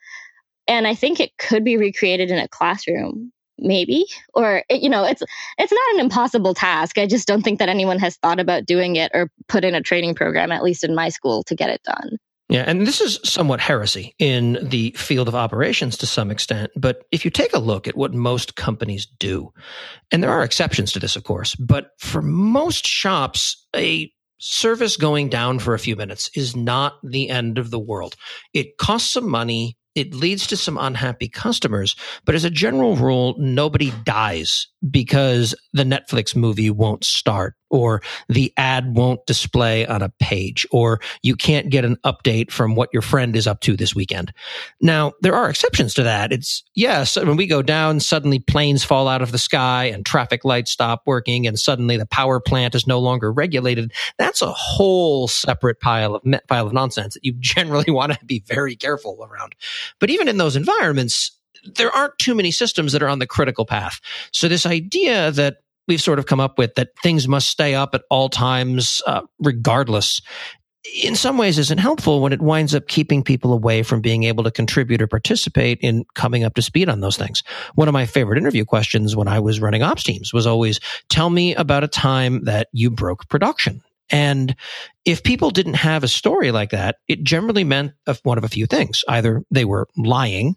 And 0.68 0.88
I 0.88 0.96
think 0.96 1.20
it 1.20 1.38
could 1.38 1.64
be 1.64 1.78
recreated 1.78 2.32
in 2.32 2.38
a 2.38 2.48
classroom 2.48 3.32
maybe 3.64 4.08
or 4.34 4.64
you 4.72 4.90
know 4.90 5.04
it's 5.04 5.22
it's 5.60 5.72
not 5.72 5.94
an 5.94 6.00
impossible 6.00 6.56
task 6.56 6.98
i 6.98 7.06
just 7.06 7.28
don't 7.28 7.44
think 7.44 7.60
that 7.60 7.70
anyone 7.70 8.00
has 8.00 8.18
thought 8.18 8.40
about 8.40 8.66
doing 8.66 8.96
it 8.96 9.12
or 9.14 9.30
put 9.48 9.64
in 9.64 9.76
a 9.76 9.82
training 9.82 10.16
program 10.16 10.52
at 10.52 10.64
least 10.64 10.84
in 10.84 10.96
my 10.96 11.10
school 11.10 11.44
to 11.44 11.54
get 11.54 11.70
it 11.70 11.82
done 11.84 12.18
yeah, 12.52 12.66
and 12.68 12.86
this 12.86 13.00
is 13.00 13.18
somewhat 13.24 13.62
heresy 13.62 14.14
in 14.20 14.60
the 14.62 14.92
field 14.98 15.30
of 15.30 15.36
operations 15.36 15.96
to 16.00 16.06
some 16.06 16.30
extent. 16.30 16.70
But 16.76 17.06
if 17.10 17.24
you 17.24 17.32
take 17.32 17.54
a 17.54 17.60
look 17.60 17.88
at 17.88 17.96
what 17.96 18.14
most 18.14 18.58
companies 18.58 19.06
do, 19.06 19.54
and 20.12 20.22
there 20.22 20.32
are 20.32 20.44
exceptions 20.44 20.92
to 20.92 21.00
this, 21.00 21.16
of 21.16 21.24
course, 21.24 21.56
but 21.56 21.92
for 21.98 22.22
most 22.22 22.86
shops, 22.86 23.66
a 23.74 24.12
service 24.42 24.98
going 24.98 25.30
down 25.30 25.60
for 25.60 25.74
a 25.74 25.80
few 25.80 25.96
minutes 25.96 26.30
is 26.36 26.56
not 26.56 26.96
the 27.04 27.30
end 27.30 27.58
of 27.58 27.72
the 27.72 27.80
world. 27.80 28.16
It 28.54 28.78
costs 28.78 29.12
some 29.12 29.30
money 29.30 29.78
it 29.96 30.14
leads 30.14 30.48
to 30.48 30.58
some 30.58 30.78
unhappy 30.78 31.28
customers. 31.28 31.96
But 32.26 32.36
as 32.36 32.46
a 32.46 32.50
general 32.50 32.96
rule, 32.96 33.36
nobody 33.38 33.92
dies 34.06 34.68
because 34.90 35.54
the 35.74 35.84
Netflix 35.84 36.36
movie 36.36 36.70
won't 36.70 37.04
start 37.04 37.56
or 37.72 38.02
the 38.30 38.54
ad 38.58 38.96
won't 38.96 39.26
display 39.26 39.86
on 39.86 40.02
a 40.02 40.10
page 40.20 40.68
or 40.72 41.00
you 41.24 41.36
can't 41.36 41.70
get 41.70 41.86
an 41.86 41.98
update 42.06 42.52
from 42.52 42.76
what 42.76 42.90
your 42.94 43.02
friend 43.02 43.36
is 43.36 43.48
up 43.48 43.62
to 43.62 43.76
this 43.76 43.96
weekend. 43.96 44.32
Now, 44.80 45.14
there 45.22 45.34
are 45.34 45.50
exceptions 45.50 45.94
to 45.96 46.04
that. 46.04 46.32
It's 46.32 46.64
yes, 46.76 47.16
when 47.16 47.38
we 47.38 47.48
go 47.48 47.62
down, 47.62 48.00
suddenly 48.00 48.40
planes 48.40 48.84
fall 48.84 49.08
out 49.08 49.22
of 49.22 49.32
the 49.32 49.38
sky 49.38 49.86
and 49.86 50.06
traffic 50.06 50.46
lights 50.46 50.72
stop 50.72 51.04
working 51.06 51.48
and 51.48 51.58
suddenly 51.58 51.98
the 51.98 52.06
power 52.06 52.40
plant 52.40 52.76
is 52.76 52.86
no 52.86 53.00
longer 53.00 53.32
regulated. 53.32 53.92
That's 54.18 54.42
a 54.42 54.52
whole 54.52 55.28
separate 55.28 55.80
pile 55.80 56.16
of 56.16 56.24
pile 56.48 56.68
of 56.68 56.74
nonsense 56.74 57.14
that 57.16 57.26
you 57.26 57.34
generally 57.40 57.92
want 57.92 58.14
to 58.14 58.26
be 58.26 58.44
very 58.46 58.76
careful 58.76 59.18
around. 59.30 59.56
But 60.00 60.10
even 60.10 60.28
in 60.28 60.38
those 60.38 60.56
environments, 60.56 61.32
there 61.76 61.92
aren't 61.92 62.18
too 62.18 62.36
many 62.36 62.52
systems 62.52 62.92
that 62.94 63.04
are 63.04 63.08
on 63.08 63.20
the 63.20 63.28
critical 63.28 63.66
path. 63.66 64.00
So 64.32 64.48
this 64.48 64.66
idea 64.66 65.32
that 65.32 65.58
we've 65.92 66.02
sort 66.02 66.20
of 66.20 66.26
come 66.26 66.40
up 66.40 66.58
with 66.58 66.76
that 66.76 66.88
things 67.04 67.28
must 67.28 67.50
stay 67.50 67.76
up 67.76 67.94
at 67.94 68.04
all 68.10 68.30
times, 68.30 69.02
uh, 69.06 69.22
regardless, 69.40 70.22
in 71.04 71.18
some 71.18 71.38
ways 71.38 71.60
isn't 71.60 71.80
helpful 71.80 72.22
when 72.22 72.32
it 72.32 72.42
winds 72.42 72.74
up 72.74 72.88
keeping 72.88 73.22
people 73.22 73.52
away 73.52 73.84
from 73.84 74.00
being 74.00 74.24
able 74.24 74.46
to 74.46 74.52
contribute 74.52 75.02
or 75.02 75.08
participate 75.08 75.80
in 75.82 76.06
coming 76.16 76.46
up 76.46 76.54
to 76.54 76.62
speed 76.62 76.88
on 76.88 77.02
those 77.02 77.18
things. 77.18 77.44
One 77.76 77.90
of 77.90 77.94
my 77.94 78.06
favorite 78.06 78.38
interview 78.38 78.64
questions 78.64 79.18
when 79.18 79.28
I 79.28 79.42
was 79.42 79.60
running 79.60 79.84
ops 79.84 80.04
teams 80.04 80.34
was 80.34 80.48
always, 80.48 80.80
tell 81.10 81.30
me 81.30 81.56
about 81.56 81.84
a 81.84 81.90
time 81.90 82.46
that 82.46 82.70
you 82.72 82.90
broke 82.90 83.28
production. 83.28 83.82
And 84.10 84.56
if 85.04 85.24
people 85.24 85.50
didn't 85.50 85.74
have 85.74 86.06
a 86.06 86.08
story 86.08 86.52
like 86.52 86.70
that, 86.70 87.00
it 87.10 87.22
generally 87.22 87.66
meant 87.66 87.92
one 88.24 88.38
of 88.38 88.46
a 88.46 88.50
few 88.50 88.66
things. 88.66 89.04
Either 89.10 89.44
they 89.52 89.66
were 89.66 89.90
lying 89.98 90.56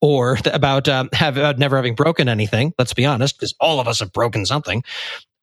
or 0.00 0.38
about 0.52 0.88
um, 0.88 1.08
have 1.12 1.38
uh, 1.38 1.54
never 1.56 1.76
having 1.76 1.94
broken 1.94 2.28
anything. 2.28 2.72
Let's 2.78 2.94
be 2.94 3.06
honest, 3.06 3.36
because 3.36 3.54
all 3.60 3.80
of 3.80 3.88
us 3.88 4.00
have 4.00 4.12
broken 4.12 4.46
something. 4.46 4.82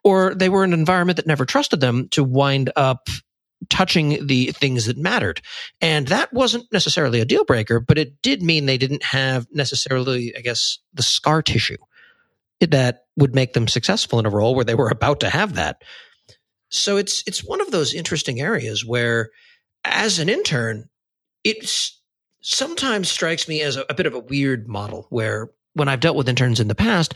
Or 0.04 0.34
they 0.34 0.50
were 0.50 0.64
in 0.64 0.74
an 0.74 0.80
environment 0.80 1.18
that 1.18 1.28
never 1.28 1.46
trusted 1.46 1.80
them 1.80 2.10
to 2.10 2.24
wind 2.24 2.72
up 2.76 3.08
touching 3.70 4.26
the 4.26 4.52
things 4.52 4.86
that 4.86 4.98
mattered. 4.98 5.42
And 5.80 6.08
that 6.08 6.34
wasn't 6.34 6.66
necessarily 6.72 7.20
a 7.20 7.26
deal 7.26 7.46
breaker, 7.46 7.80
but 7.80 7.98
it 7.98 8.22
did 8.22 8.42
mean 8.42 8.66
they 8.66 8.80
didn't 8.80 9.04
have 9.04 9.46
necessarily, 9.52 10.34
I 10.36 10.42
guess, 10.42 10.80
the 10.94 11.04
scar 11.04 11.42
tissue 11.44 11.78
that 12.60 13.06
would 13.18 13.36
make 13.36 13.54
them 13.54 13.68
successful 13.68 14.20
in 14.20 14.26
a 14.26 14.30
role 14.30 14.56
where 14.56 14.66
they 14.66 14.76
were 14.76 14.90
about 14.90 15.20
to 15.22 15.30
have 15.30 15.56
that. 15.56 15.84
So 16.70 16.98
it's 16.98 17.24
it's 17.28 17.44
one 17.44 17.62
of 17.62 17.72
those 17.72 17.94
interesting 17.94 18.40
areas 18.40 18.86
where 18.86 19.30
as 19.84 20.20
an 20.20 20.30
intern, 20.30 20.90
it's 21.44 22.01
sometimes 22.42 23.10
strikes 23.10 23.48
me 23.48 23.62
as 23.62 23.78
a, 23.78 23.86
a 23.90 23.94
bit 23.94 24.06
of 24.06 24.14
a 24.14 24.20
weird 24.20 24.68
model 24.68 25.08
where 25.10 25.50
when 25.74 25.88
I've 25.88 26.00
dealt 26.00 26.18
with 26.18 26.30
interns 26.30 26.60
in 26.60 26.68
the 26.68 26.76
past, 26.76 27.14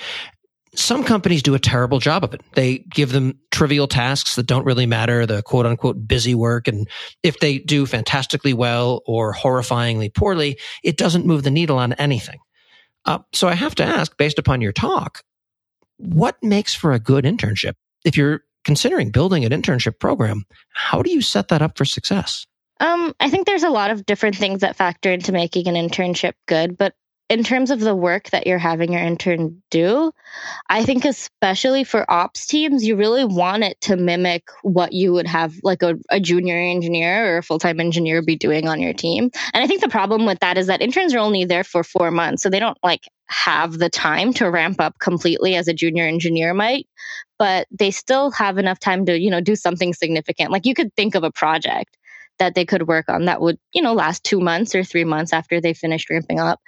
some 0.74 1.04
companies 1.04 1.42
do 1.42 1.56
a 1.56 1.60
terrible 1.60 2.00
job 2.00 2.24
of 2.24 2.34
it. 2.34 2.42
They 2.54 2.80
give 2.80 3.12
them 3.12 3.40
trivial 3.52 3.88
tasks 3.88 4.36
that 4.36 4.46
don't 4.46 4.66
really 4.66 4.86
matter, 4.86 5.26
the 5.26 5.42
quote 5.42 5.66
unquote 5.66 6.08
busy 6.08 6.36
work. 6.36 6.68
And 6.68 6.88
if 7.24 7.40
they 7.40 7.60
do 7.60 7.86
fantastically 7.86 8.54
well 8.54 9.02
or 9.06 9.34
horrifyingly 9.34 10.14
poorly, 10.14 10.60
it 10.84 10.98
doesn't 10.98 11.26
move 11.26 11.44
the 11.44 11.52
needle 11.52 11.78
on 11.78 11.94
anything. 11.94 12.40
Uh, 13.06 13.20
so 13.34 13.48
I 13.48 13.54
have 13.54 13.76
to 13.76 13.84
ask, 13.84 14.18
based 14.18 14.40
upon 14.40 14.62
your 14.62 14.74
talk, 14.74 15.22
what 15.98 16.36
makes 16.42 16.74
for 16.74 16.92
a 16.92 17.00
good 17.00 17.24
internship? 17.24 17.74
If 18.04 18.18
you're 18.18 18.42
considering 18.64 19.12
building 19.12 19.46
an 19.46 19.52
internship 19.52 20.00
program, 20.00 20.44
how 20.74 21.02
do 21.02 21.12
you 21.12 21.22
set 21.22 21.48
that 21.50 21.62
up 21.62 21.78
for 21.78 21.86
success? 21.86 22.46
Um, 22.80 23.14
I 23.20 23.30
think 23.30 23.46
there's 23.46 23.64
a 23.64 23.70
lot 23.70 23.92
of 23.92 24.06
different 24.06 24.36
things 24.36 24.62
that 24.62 24.76
factor 24.76 25.12
into 25.12 25.32
making 25.32 25.68
an 25.68 25.76
internship 25.76 26.34
good, 26.48 26.78
but 26.78 26.94
in 27.28 27.44
terms 27.44 27.72
of 27.72 27.80
the 27.80 27.96
work 27.96 28.30
that 28.30 28.46
you're 28.46 28.60
having 28.60 28.94
your 28.94 29.02
intern 29.02 29.64
do, 29.72 30.12
I 30.70 30.84
think 30.84 31.06
especially 31.06 31.84
for 31.84 32.10
ops 32.10 32.46
teams, 32.46 32.86
you 32.86 32.96
really 32.96 33.26
want 33.26 33.64
it 33.64 33.82
to 33.82 33.96
mimic 33.96 34.44
what 34.62 34.94
you 34.94 35.14
would 35.14 35.26
have 35.26 35.56
like 35.64 35.82
a, 35.82 35.96
a 36.12 36.20
junior 36.20 36.58
engineer 36.58 37.34
or 37.34 37.38
a 37.38 37.44
full 37.44 37.58
time 37.58 37.80
engineer 37.80 38.22
be 38.22 38.36
doing 38.36 38.68
on 38.68 38.80
your 38.80 38.94
team. 38.94 39.32
And 39.54 39.64
I 39.64 39.68
think 39.68 39.82
the 39.82 39.90
problem 39.90 40.26
with 40.28 40.40
that 40.42 40.58
is 40.58 40.68
that 40.68 40.82
interns 40.82 41.16
are 41.16 41.20
only 41.20 41.46
there 41.46 41.64
for 41.64 41.84
four 41.84 42.12
months, 42.12 42.44
so 42.44 42.50
they 42.50 42.60
don't 42.60 42.78
like 42.84 43.06
have 43.28 43.80
the 43.80 43.90
time 43.90 44.32
to 44.34 44.52
ramp 44.52 44.80
up 44.80 45.00
completely 45.00 45.56
as 45.56 45.68
a 45.68 45.74
junior 45.74 46.06
engineer 46.06 46.54
might 46.54 46.88
but 47.38 47.68
they 47.72 47.92
still 47.92 48.32
have 48.32 48.58
enough 48.58 48.80
time 48.80 49.06
to 49.06 49.20
you 49.20 49.30
know 49.30 49.42
do 49.42 49.56
something 49.56 49.94
significant 49.94 50.52
like 50.52 50.66
you 50.66 50.76
could 50.76 50.94
think 50.96 51.16
of 51.16 51.24
a 51.24 51.32
project 51.32 51.98
that 52.40 52.56
they 52.56 52.66
could 52.66 52.88
work 52.88 53.06
on 53.10 53.26
that 53.26 53.42
would, 53.42 53.58
you 53.74 53.82
know, 53.82 53.94
last 53.94 54.24
two 54.24 54.40
months 54.40 54.76
or 54.76 54.84
three 54.84 55.04
months 55.04 55.34
after 55.34 55.62
they 55.62 55.74
finished 55.74 56.10
ramping 56.10 56.40
up. 56.40 56.60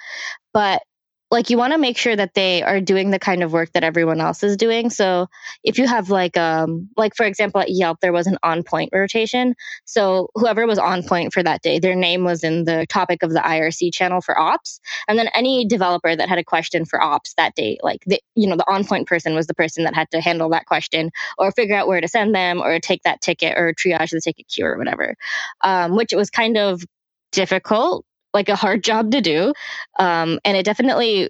But 0.53 0.81
like 1.29 1.49
you 1.49 1.57
want 1.57 1.73
to 1.73 1.77
make 1.77 1.97
sure 1.97 2.15
that 2.15 2.33
they 2.33 2.63
are 2.63 2.79
doing 2.79 3.11
the 3.11 3.19
kind 3.19 3.43
of 3.43 3.51
work 3.51 3.71
that 3.73 3.83
everyone 3.83 4.21
else 4.21 4.43
is 4.43 4.55
doing. 4.55 4.89
So 4.89 5.27
if 5.63 5.77
you 5.77 5.87
have 5.87 6.09
like 6.09 6.37
um 6.37 6.89
like 6.95 7.15
for 7.15 7.25
example 7.25 7.59
at 7.59 7.69
yelp 7.69 7.99
there 7.99 8.13
was 8.13 8.27
an 8.27 8.37
on 8.43 8.63
point 8.63 8.91
rotation. 8.93 9.55
So 9.85 10.29
whoever 10.35 10.65
was 10.65 10.79
on 10.79 11.03
point 11.03 11.33
for 11.33 11.43
that 11.43 11.61
day 11.61 11.79
their 11.79 11.95
name 11.95 12.23
was 12.23 12.43
in 12.43 12.63
the 12.63 12.85
topic 12.87 13.23
of 13.23 13.31
the 13.31 13.39
irc 13.39 13.93
channel 13.93 14.21
for 14.21 14.39
ops. 14.39 14.79
And 15.07 15.19
then 15.19 15.27
any 15.33 15.65
developer 15.65 16.15
that 16.15 16.29
had 16.29 16.39
a 16.39 16.43
question 16.43 16.85
for 16.85 17.01
ops 17.01 17.33
that 17.35 17.55
day 17.55 17.77
like 17.83 18.03
the 18.05 18.21
you 18.35 18.47
know 18.47 18.55
the 18.55 18.69
on 18.69 18.85
point 18.85 19.07
person 19.07 19.35
was 19.35 19.47
the 19.47 19.55
person 19.55 19.83
that 19.83 19.95
had 19.95 20.09
to 20.11 20.21
handle 20.21 20.49
that 20.49 20.65
question 20.65 21.11
or 21.37 21.51
figure 21.51 21.75
out 21.75 21.87
where 21.87 22.01
to 22.01 22.07
send 22.07 22.33
them 22.33 22.61
or 22.61 22.79
take 22.79 23.03
that 23.03 23.21
ticket 23.21 23.57
or 23.57 23.73
triage 23.73 24.11
the 24.11 24.21
ticket 24.21 24.47
queue 24.47 24.65
or 24.65 24.77
whatever. 24.77 25.15
Um, 25.61 25.95
which 25.95 26.13
was 26.13 26.29
kind 26.29 26.57
of 26.57 26.83
difficult 27.31 28.05
like 28.37 28.49
a 28.49 28.55
hard 28.55 28.83
job 28.83 29.11
to 29.11 29.19
do. 29.19 29.51
Um, 29.97 30.39
and 30.45 30.55
it 30.55 30.63
definitely 30.63 31.29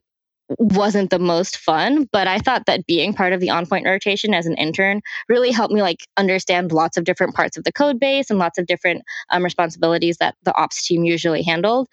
wasn't 0.60 1.10
the 1.10 1.20
most 1.20 1.58
fun, 1.58 2.08
but 2.12 2.28
I 2.28 2.40
thought 2.40 2.66
that 2.68 2.86
being 2.86 3.14
part 3.14 3.34
of 3.34 3.40
the 3.40 3.50
on 3.50 3.66
point 3.66 3.86
rotation 3.86 4.34
as 4.34 4.46
an 4.46 4.56
intern 4.56 5.02
really 5.30 5.52
helped 5.52 5.74
me 5.74 5.82
like 5.82 6.06
understand 6.18 6.72
lots 6.72 6.98
of 6.98 7.06
different 7.06 7.34
parts 7.34 7.58
of 7.58 7.64
the 7.64 7.72
code 7.72 8.00
base 8.00 8.30
and 8.30 8.40
lots 8.40 8.58
of 8.58 8.66
different 8.66 9.04
um, 9.30 9.44
responsibilities 9.44 10.18
that 10.18 10.36
the 10.44 10.56
ops 10.56 10.86
team 10.86 11.04
usually 11.06 11.44
handled. 11.44 11.88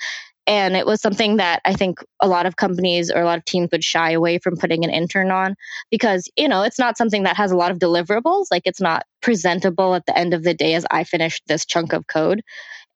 And 0.47 0.77
it 0.77 0.85
was 0.85 1.01
something 1.01 1.39
that 1.39 1.63
I 1.65 1.73
think 1.73 2.01
a 2.21 2.29
lot 2.29 2.45
of 2.45 2.57
companies 2.57 3.11
or 3.11 3.23
a 3.23 3.25
lot 3.25 3.39
of 3.39 3.45
teams 3.47 3.71
would 3.73 3.83
shy 3.83 4.11
away 4.11 4.39
from 4.39 4.57
putting 4.57 4.85
an 4.85 4.91
intern 4.91 5.31
on 5.31 5.55
because, 5.91 6.29
you 6.37 6.49
know, 6.49 6.63
it's 6.63 6.79
not 6.79 6.99
something 6.99 7.23
that 7.23 7.37
has 7.37 7.51
a 7.51 7.57
lot 7.57 7.71
of 7.71 7.79
deliverables. 7.79 8.47
Like 8.51 8.63
it's 8.67 8.81
not 8.81 9.05
presentable 9.23 9.95
at 9.95 10.05
the 10.07 10.17
end 10.17 10.35
of 10.35 10.43
the 10.43 10.55
day 10.55 10.75
as 10.75 10.85
I 10.91 11.05
finished 11.05 11.45
this 11.47 11.65
chunk 11.65 11.95
of 11.95 12.07
code. 12.07 12.43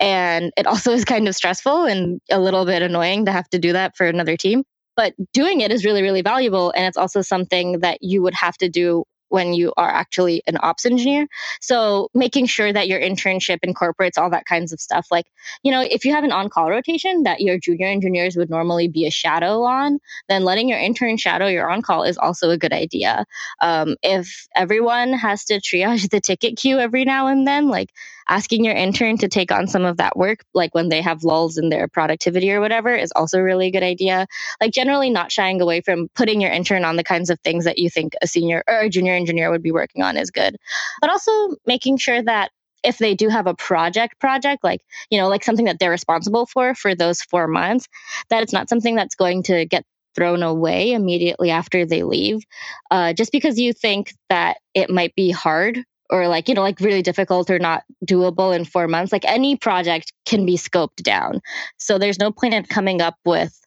And 0.01 0.53
it 0.57 0.67
also 0.67 0.93
is 0.93 1.05
kind 1.05 1.29
of 1.29 1.35
stressful 1.35 1.85
and 1.85 2.21
a 2.31 2.41
little 2.41 2.65
bit 2.65 2.83
annoying 2.83 3.27
to 3.27 3.33
have 3.33 3.49
to 3.51 3.59
do 3.59 3.73
that 3.73 3.97
for 3.97 4.07
another 4.07 4.37
team. 4.37 4.65
But 4.97 5.15
doing 5.33 5.61
it 5.61 5.71
is 5.71 5.85
really, 5.85 6.03
really 6.03 6.23
valuable. 6.23 6.73
And 6.75 6.87
it's 6.87 6.97
also 6.97 7.23
something 7.23 7.81
that 7.81 7.99
you 8.03 8.23
would 8.23 8.35
have 8.35 8.57
to 8.59 8.69
do 8.69 9.05
when 9.29 9.53
you 9.53 9.73
are 9.77 9.89
actually 9.89 10.43
an 10.47 10.57
ops 10.61 10.87
engineer. 10.87 11.27
So 11.61 12.09
making 12.15 12.47
sure 12.47 12.73
that 12.73 12.89
your 12.89 13.01
internship 13.01 13.59
incorporates 13.63 14.19
all 14.19 14.31
that 14.31 14.47
kinds 14.47 14.73
of 14.73 14.81
stuff. 14.81 15.07
Like, 15.11 15.27
you 15.63 15.71
know, 15.71 15.83
if 15.83 16.05
you 16.05 16.15
have 16.15 16.25
an 16.25 16.33
on-call 16.33 16.71
rotation 16.71 17.25
that 17.25 17.41
your 17.41 17.59
junior 17.59 17.87
engineers 17.87 18.37
would 18.37 18.51
normally 18.51 18.89
be 18.89 19.07
a 19.07 19.11
shadow 19.11 19.63
on, 19.65 19.99
then 20.29 20.45
letting 20.45 20.69
your 20.69 20.79
intern 20.79 21.17
shadow 21.17 21.47
your 21.47 21.71
on-call 21.71 22.05
is 22.05 22.19
also 22.19 22.51
a 22.51 22.59
good 22.59 22.73
idea. 22.73 23.27
Um, 23.61 23.97
if 24.03 24.49
everyone 24.55 25.13
has 25.13 25.45
to 25.47 25.61
triage 25.61 26.09
the 26.11 26.21
ticket 26.21 26.57
queue 26.57 26.79
every 26.79 27.05
now 27.05 27.27
and 27.27 27.47
then, 27.47 27.69
like 27.69 27.91
asking 28.29 28.65
your 28.65 28.75
intern 28.75 29.19
to 29.19 29.29
take 29.29 29.51
on 29.51 29.67
some 29.67 29.85
of 29.85 29.97
that 29.97 30.17
work, 30.17 30.45
like 30.55 30.75
when 30.75 30.89
they 30.89 31.01
have 31.01 31.25
lulls 31.25 31.59
in 31.59 31.69
their 31.69 31.89
productivity 31.89 32.53
or 32.53 32.61
whatever, 32.61 32.95
is 32.95 33.13
also 33.13 33.41
really 33.41 33.69
a 33.69 33.71
good 33.71 33.83
idea. 33.83 34.27
Like 34.61 34.73
generally 34.73 35.11
not 35.11 35.33
shying 35.33 35.61
away 35.61 35.81
from 35.81 36.09
putting 36.15 36.41
your 36.41 36.53
intern 36.53 36.85
on 36.85 36.97
the 36.97 37.05
kinds 37.05 37.31
of 37.31 37.41
things 37.41 37.65
that 37.65 37.79
you 37.79 37.91
think 37.91 38.15
a 38.23 38.27
senior 38.27 38.63
or 38.69 38.81
a 38.81 38.91
junior 38.91 39.15
engineer 39.15 39.51
would 39.51 39.63
be 39.63 39.73
working 39.73 40.03
on 40.03 40.17
is 40.17 40.31
good. 40.31 40.57
But 41.01 41.11
also 41.11 41.57
making 41.67 41.97
sure 41.99 42.23
that 42.23 42.51
if 42.85 42.99
they 42.99 43.15
do 43.15 43.29
have 43.29 43.49
a 43.49 43.55
project 43.55 44.21
project 44.21 44.63
like 44.63 44.81
you 45.11 45.19
know 45.19 45.29
like 45.29 45.43
something 45.43 45.65
that 45.65 45.81
they're 45.81 45.91
responsible 45.91 46.47
for 46.47 46.77
for 46.77 46.95
those 46.95 47.21
four 47.23 47.49
months 47.49 47.89
that 48.31 48.45
it's 48.45 48.53
not 48.53 48.69
something 48.69 48.95
that's 48.95 49.17
going 49.17 49.43
to 49.43 49.65
get 49.65 49.85
thrown 50.15 50.45
away 50.45 50.93
immediately 50.93 51.51
after 51.51 51.85
they 51.85 52.03
leave 52.03 52.43
uh, 52.91 53.13
just 53.13 53.33
because 53.33 53.59
you 53.59 53.73
think 53.73 54.15
that 54.29 54.59
it 54.75 54.91
might 54.91 55.15
be 55.15 55.31
hard 55.31 55.85
or 56.11 56.29
like 56.29 56.49
you 56.49 56.55
know 56.55 56.63
like 56.63 56.81
really 56.81 57.03
difficult 57.03 57.51
or 57.51 57.59
not 57.59 57.85
doable 58.05 58.55
in 58.55 58.65
four 58.65 58.89
months 58.89 59.13
like 59.13 59.25
any 59.25 59.57
project 59.57 60.13
can 60.25 60.47
be 60.47 60.57
scoped 60.57 61.03
down. 61.03 61.41
So 61.79 61.99
there's 61.99 62.19
no 62.19 62.31
point 62.31 62.55
in 62.55 62.65
coming 62.65 63.01
up 63.01 63.17
with 63.25 63.59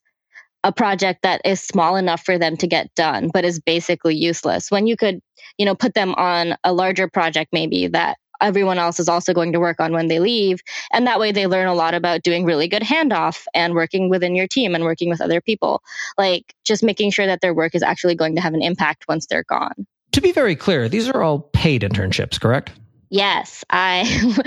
a 0.63 0.71
project 0.71 1.24
that 1.24 1.41
is 1.43 1.60
small 1.60 1.95
enough 1.95 2.24
for 2.24 2.38
them 2.38 2.55
to 2.57 2.67
get 2.67 2.93
done 2.95 3.29
but 3.33 3.45
is 3.45 3.60
basically 3.60 4.15
useless. 4.15 4.71
When 4.71 4.88
you 4.88 4.98
could 4.98 5.21
you 5.57 5.65
know 5.65 5.75
put 5.75 5.93
them 5.93 6.13
on 6.15 6.55
a 6.63 6.74
larger 6.74 7.07
project 7.07 7.51
maybe 7.51 7.88
that 7.88 8.17
everyone 8.41 8.79
else 8.79 9.00
is 9.00 9.07
also 9.07 9.33
going 9.33 9.53
to 9.53 9.60
work 9.60 9.79
on 9.79 9.93
when 9.93 10.07
they 10.07 10.19
leave 10.19 10.62
and 10.91 11.05
that 11.05 11.19
way 11.19 11.31
they 11.31 11.45
learn 11.45 11.67
a 11.67 11.75
lot 11.75 11.93
about 11.93 12.24
doing 12.24 12.43
really 12.43 12.67
good 12.67 12.81
handoff 12.81 13.45
and 13.53 13.75
working 13.75 14.10
within 14.10 14.36
your 14.36 14.48
team 14.48 14.74
and 14.74 14.83
working 14.83 15.10
with 15.10 15.21
other 15.21 15.39
people. 15.39 15.83
Like 16.17 16.55
just 16.65 16.83
making 16.83 17.12
sure 17.12 17.27
that 17.27 17.41
their 17.41 17.53
work 17.53 17.75
is 17.75 17.83
actually 17.83 18.15
going 18.15 18.36
to 18.36 18.41
have 18.41 18.55
an 18.55 18.63
impact 18.63 19.05
once 19.07 19.27
they're 19.27 19.43
gone 19.43 19.86
to 20.11 20.21
be 20.21 20.31
very 20.31 20.55
clear, 20.55 20.89
these 20.89 21.07
are 21.09 21.21
all 21.21 21.39
paid 21.39 21.81
internships, 21.81 22.39
correct? 22.39 22.71
Yes, 23.09 23.65
I 23.69 24.43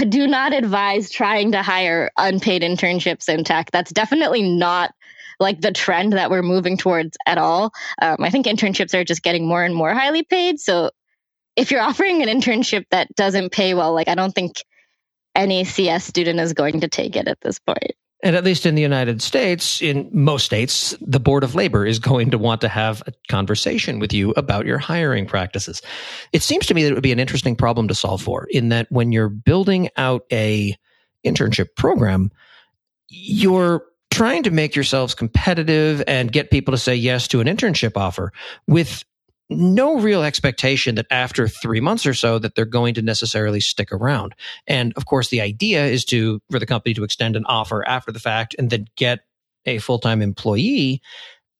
do 0.08 0.26
not 0.26 0.52
advise 0.52 1.10
trying 1.10 1.52
to 1.52 1.62
hire 1.62 2.10
unpaid 2.18 2.62
internships 2.62 3.28
in 3.28 3.44
tech. 3.44 3.70
That's 3.70 3.92
definitely 3.92 4.42
not 4.42 4.92
like 5.40 5.60
the 5.60 5.72
trend 5.72 6.12
that 6.12 6.30
we're 6.30 6.42
moving 6.42 6.76
towards 6.76 7.16
at 7.26 7.38
all. 7.38 7.72
Um, 8.02 8.16
I 8.20 8.30
think 8.30 8.46
internships 8.46 8.94
are 8.94 9.04
just 9.04 9.22
getting 9.22 9.46
more 9.46 9.64
and 9.64 9.74
more 9.74 9.94
highly 9.94 10.22
paid. 10.22 10.60
So 10.60 10.90
if 11.56 11.70
you're 11.70 11.80
offering 11.88 12.22
an 12.22 12.28
internship 12.28 12.84
that 12.90 13.14
doesn't 13.14 13.52
pay 13.52 13.74
well, 13.74 13.94
like 13.94 14.08
I 14.08 14.14
don't 14.14 14.34
think 14.34 14.62
any 15.34 15.64
CS 15.64 16.04
student 16.04 16.40
is 16.40 16.52
going 16.52 16.80
to 16.80 16.88
take 16.88 17.16
it 17.16 17.26
at 17.26 17.40
this 17.40 17.58
point. 17.58 17.92
And 18.24 18.34
at 18.34 18.42
least 18.42 18.64
in 18.64 18.74
the 18.74 18.82
United 18.82 19.20
States, 19.20 19.82
in 19.82 20.08
most 20.10 20.46
states, 20.46 20.96
the 21.02 21.20
Board 21.20 21.44
of 21.44 21.54
Labor 21.54 21.84
is 21.84 21.98
going 21.98 22.30
to 22.30 22.38
want 22.38 22.62
to 22.62 22.68
have 22.68 23.02
a 23.06 23.12
conversation 23.28 23.98
with 23.98 24.14
you 24.14 24.30
about 24.30 24.64
your 24.64 24.78
hiring 24.78 25.26
practices. 25.26 25.82
It 26.32 26.42
seems 26.42 26.64
to 26.66 26.74
me 26.74 26.82
that 26.82 26.90
it 26.90 26.94
would 26.94 27.02
be 27.02 27.12
an 27.12 27.20
interesting 27.20 27.54
problem 27.54 27.86
to 27.88 27.94
solve 27.94 28.22
for 28.22 28.46
in 28.50 28.70
that 28.70 28.90
when 28.90 29.12
you're 29.12 29.28
building 29.28 29.90
out 29.98 30.24
a 30.32 30.74
internship 31.24 31.76
program, 31.76 32.32
you're 33.08 33.84
trying 34.10 34.42
to 34.44 34.50
make 34.50 34.74
yourselves 34.74 35.14
competitive 35.14 36.02
and 36.06 36.32
get 36.32 36.50
people 36.50 36.72
to 36.72 36.78
say 36.78 36.94
yes 36.94 37.28
to 37.28 37.40
an 37.40 37.46
internship 37.46 37.94
offer 37.94 38.32
with 38.66 39.04
no 39.50 40.00
real 40.00 40.22
expectation 40.22 40.94
that 40.94 41.06
after 41.10 41.48
three 41.48 41.80
months 41.80 42.06
or 42.06 42.14
so 42.14 42.38
that 42.38 42.54
they're 42.54 42.64
going 42.64 42.94
to 42.94 43.02
necessarily 43.02 43.60
stick 43.60 43.92
around. 43.92 44.34
And 44.66 44.92
of 44.96 45.06
course, 45.06 45.28
the 45.28 45.40
idea 45.40 45.84
is 45.86 46.04
to 46.06 46.40
for 46.50 46.58
the 46.58 46.66
company 46.66 46.94
to 46.94 47.04
extend 47.04 47.36
an 47.36 47.44
offer 47.46 47.86
after 47.86 48.12
the 48.12 48.20
fact 48.20 48.54
and 48.58 48.70
then 48.70 48.86
get 48.96 49.20
a 49.66 49.78
full 49.78 49.98
time 49.98 50.22
employee. 50.22 51.02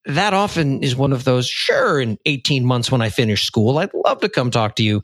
That 0.07 0.35
often 0.35 0.83
is 0.83 0.95
one 0.95 1.13
of 1.13 1.25
those, 1.25 1.47
sure, 1.47 2.01
in 2.01 2.19
18 2.27 2.65
months 2.65 2.93
when 2.93 3.01
I 3.01 3.09
finish 3.09 3.45
school, 3.45 3.79
I'd 3.79 3.95
love 3.95 4.21
to 4.21 4.29
come 4.29 4.51
talk 4.51 4.77
to 4.77 4.83
you. 4.83 5.03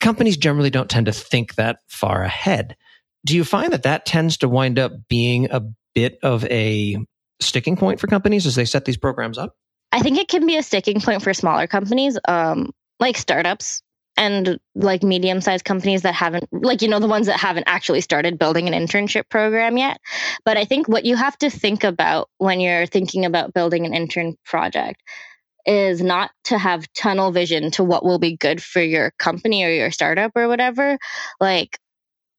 Companies 0.00 0.38
generally 0.38 0.70
don't 0.70 0.88
tend 0.88 1.06
to 1.06 1.12
think 1.12 1.56
that 1.56 1.80
far 1.88 2.22
ahead. 2.22 2.76
Do 3.26 3.36
you 3.36 3.44
find 3.44 3.74
that 3.74 3.82
that 3.82 4.06
tends 4.06 4.38
to 4.38 4.48
wind 4.48 4.78
up 4.78 4.92
being 5.08 5.50
a 5.50 5.62
bit 5.94 6.18
of 6.22 6.46
a 6.46 6.96
sticking 7.38 7.76
point 7.76 8.00
for 8.00 8.06
companies 8.06 8.46
as 8.46 8.54
they 8.54 8.64
set 8.64 8.86
these 8.86 8.96
programs 8.96 9.36
up? 9.36 9.56
I 9.92 10.00
think 10.00 10.18
it 10.18 10.28
can 10.28 10.46
be 10.46 10.56
a 10.56 10.62
sticking 10.62 11.00
point 11.00 11.22
for 11.22 11.34
smaller 11.34 11.66
companies, 11.66 12.18
um, 12.28 12.70
like 12.98 13.16
startups 13.16 13.82
and 14.16 14.58
like 14.74 15.02
medium 15.02 15.40
sized 15.40 15.64
companies 15.64 16.02
that 16.02 16.14
haven't, 16.14 16.48
like, 16.52 16.82
you 16.82 16.88
know, 16.88 17.00
the 17.00 17.08
ones 17.08 17.26
that 17.26 17.40
haven't 17.40 17.64
actually 17.66 18.00
started 18.00 18.38
building 18.38 18.68
an 18.68 18.74
internship 18.74 19.28
program 19.28 19.78
yet. 19.78 19.98
But 20.44 20.56
I 20.56 20.64
think 20.64 20.88
what 20.88 21.04
you 21.04 21.16
have 21.16 21.36
to 21.38 21.50
think 21.50 21.84
about 21.84 22.28
when 22.38 22.60
you're 22.60 22.86
thinking 22.86 23.24
about 23.24 23.54
building 23.54 23.86
an 23.86 23.94
intern 23.94 24.36
project 24.44 25.02
is 25.66 26.00
not 26.02 26.30
to 26.44 26.58
have 26.58 26.92
tunnel 26.92 27.32
vision 27.32 27.70
to 27.72 27.84
what 27.84 28.04
will 28.04 28.18
be 28.18 28.36
good 28.36 28.62
for 28.62 28.82
your 28.82 29.12
company 29.18 29.64
or 29.64 29.70
your 29.70 29.90
startup 29.90 30.32
or 30.34 30.48
whatever. 30.48 30.98
Like, 31.40 31.78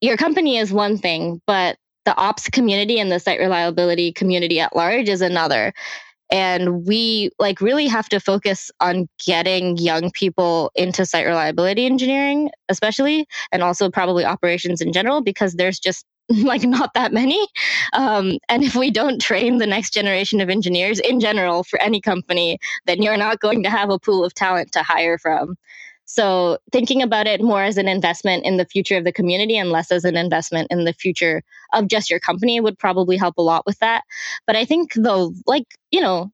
your 0.01 0.17
company 0.17 0.57
is 0.57 0.73
one 0.73 0.97
thing, 0.97 1.41
but 1.45 1.77
the 2.05 2.15
ops 2.15 2.49
community 2.49 2.99
and 2.99 3.11
the 3.11 3.19
site 3.19 3.39
reliability 3.39 4.11
community 4.11 4.59
at 4.59 4.75
large 4.75 5.07
is 5.07 5.21
another 5.21 5.73
and 6.31 6.87
we 6.87 7.29
like 7.39 7.61
really 7.61 7.87
have 7.87 8.09
to 8.09 8.19
focus 8.19 8.71
on 8.79 9.07
getting 9.25 9.77
young 9.77 10.11
people 10.11 10.71
into 10.75 11.05
site 11.05 11.25
reliability 11.25 11.85
engineering 11.85 12.49
especially 12.69 13.27
and 13.51 13.61
also 13.61 13.89
probably 13.89 14.25
operations 14.25 14.81
in 14.81 14.93
general 14.93 15.21
because 15.21 15.53
there's 15.53 15.79
just 15.79 16.05
like 16.43 16.63
not 16.63 16.93
that 16.93 17.11
many. 17.11 17.45
Um, 17.93 18.37
and 18.47 18.63
if 18.63 18.75
we 18.75 18.89
don't 18.89 19.19
train 19.19 19.57
the 19.57 19.67
next 19.67 19.91
generation 19.91 20.39
of 20.39 20.49
engineers 20.49 20.99
in 20.99 21.19
general 21.19 21.63
for 21.63 21.81
any 21.81 21.99
company 21.99 22.57
then 22.85 23.01
you're 23.01 23.17
not 23.17 23.39
going 23.39 23.63
to 23.63 23.69
have 23.69 23.89
a 23.89 23.99
pool 23.99 24.23
of 24.23 24.33
talent 24.33 24.71
to 24.71 24.83
hire 24.83 25.17
from 25.17 25.55
so 26.11 26.57
thinking 26.73 27.01
about 27.01 27.25
it 27.25 27.41
more 27.41 27.63
as 27.63 27.77
an 27.77 27.87
investment 27.87 28.43
in 28.45 28.57
the 28.57 28.65
future 28.65 28.97
of 28.97 29.05
the 29.05 29.13
community 29.13 29.55
and 29.55 29.71
less 29.71 29.93
as 29.93 30.03
an 30.03 30.17
investment 30.17 30.67
in 30.69 30.83
the 30.83 30.91
future 30.91 31.41
of 31.71 31.87
just 31.87 32.09
your 32.09 32.19
company 32.19 32.59
would 32.59 32.77
probably 32.77 33.15
help 33.15 33.37
a 33.37 33.41
lot 33.41 33.65
with 33.65 33.79
that. 33.79 34.03
But 34.45 34.57
I 34.57 34.65
think 34.65 34.91
though, 34.93 35.33
like, 35.47 35.63
you 35.89 36.01
know, 36.01 36.29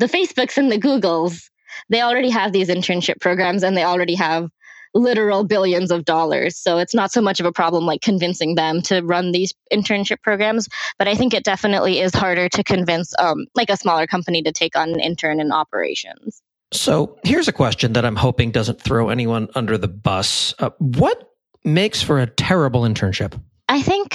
the 0.00 0.06
Facebooks 0.06 0.56
and 0.56 0.72
the 0.72 0.80
Googles, 0.80 1.48
they 1.90 2.02
already 2.02 2.30
have 2.30 2.52
these 2.52 2.70
internship 2.70 3.20
programs 3.20 3.62
and 3.62 3.76
they 3.76 3.84
already 3.84 4.16
have 4.16 4.50
literal 4.94 5.44
billions 5.44 5.92
of 5.92 6.04
dollars. 6.04 6.56
So 6.56 6.78
it's 6.78 6.94
not 6.94 7.12
so 7.12 7.20
much 7.20 7.38
of 7.38 7.46
a 7.46 7.52
problem 7.52 7.86
like 7.86 8.00
convincing 8.00 8.56
them 8.56 8.82
to 8.82 9.00
run 9.00 9.30
these 9.30 9.54
internship 9.72 10.22
programs. 10.22 10.68
But 10.98 11.06
I 11.06 11.14
think 11.14 11.34
it 11.34 11.44
definitely 11.44 12.00
is 12.00 12.12
harder 12.12 12.48
to 12.48 12.64
convince 12.64 13.14
um, 13.16 13.46
like 13.54 13.70
a 13.70 13.76
smaller 13.76 14.08
company 14.08 14.42
to 14.42 14.50
take 14.50 14.74
on 14.74 14.88
an 14.88 14.98
intern 14.98 15.38
in 15.38 15.52
operations. 15.52 16.42
So 16.72 17.18
here's 17.24 17.48
a 17.48 17.52
question 17.52 17.94
that 17.94 18.04
I'm 18.04 18.16
hoping 18.16 18.50
doesn't 18.52 18.80
throw 18.80 19.08
anyone 19.08 19.48
under 19.54 19.76
the 19.76 19.88
bus. 19.88 20.54
Uh, 20.58 20.70
what 20.78 21.30
makes 21.64 22.02
for 22.02 22.20
a 22.20 22.26
terrible 22.26 22.82
internship? 22.82 23.40
I 23.68 23.82
think 23.82 24.14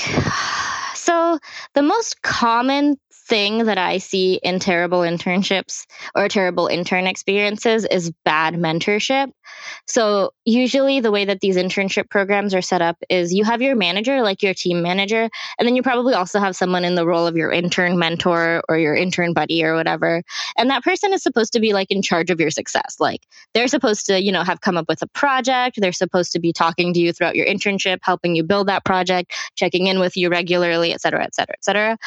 so. 0.93 1.39
The 1.73 1.81
most 1.81 2.21
common 2.21 2.97
thing 3.27 3.65
that 3.65 3.77
I 3.77 3.97
see 3.97 4.39
in 4.41 4.59
terrible 4.59 4.99
internships 4.99 5.85
or 6.13 6.27
terrible 6.27 6.67
intern 6.67 7.07
experiences 7.07 7.85
is 7.85 8.11
bad 8.23 8.53
mentorship. 8.53 9.31
So, 9.87 10.31
usually, 10.45 10.99
the 10.99 11.11
way 11.11 11.25
that 11.25 11.39
these 11.41 11.57
internship 11.57 12.09
programs 12.09 12.53
are 12.53 12.61
set 12.61 12.81
up 12.81 12.97
is 13.09 13.33
you 13.33 13.43
have 13.43 13.61
your 13.61 13.75
manager, 13.75 14.21
like 14.21 14.41
your 14.43 14.53
team 14.53 14.81
manager, 14.81 15.29
and 15.57 15.67
then 15.67 15.75
you 15.75 15.83
probably 15.83 16.13
also 16.13 16.39
have 16.39 16.55
someone 16.55 16.85
in 16.85 16.95
the 16.95 17.05
role 17.05 17.27
of 17.27 17.35
your 17.35 17.51
intern 17.51 17.97
mentor 17.97 18.63
or 18.67 18.77
your 18.77 18.95
intern 18.95 19.33
buddy 19.33 19.63
or 19.63 19.75
whatever. 19.75 20.23
And 20.57 20.69
that 20.69 20.83
person 20.83 21.13
is 21.13 21.23
supposed 21.23 21.53
to 21.53 21.59
be 21.59 21.73
like 21.73 21.91
in 21.91 22.01
charge 22.01 22.29
of 22.29 22.39
your 22.39 22.51
success. 22.51 22.97
Like, 22.99 23.21
they're 23.53 23.67
supposed 23.67 24.05
to, 24.07 24.21
you 24.21 24.31
know, 24.31 24.43
have 24.43 24.61
come 24.61 24.77
up 24.77 24.87
with 24.87 25.01
a 25.01 25.07
project. 25.07 25.79
They're 25.79 25.91
supposed 25.91 26.31
to 26.33 26.39
be 26.39 26.53
talking 26.53 26.93
to 26.93 26.99
you 26.99 27.13
throughout 27.13 27.35
your 27.35 27.47
internship, 27.47 27.99
helping 28.01 28.35
you 28.35 28.43
build 28.43 28.67
that 28.67 28.85
project, 28.85 29.33
checking 29.55 29.87
in 29.87 29.99
with 29.99 30.17
you 30.17 30.29
regularly, 30.29 30.93
et 30.93 31.01
cetera, 31.01 31.23
et 31.23 31.35
cetera, 31.35 31.55
et 31.57 31.63
cetera. 31.63 31.97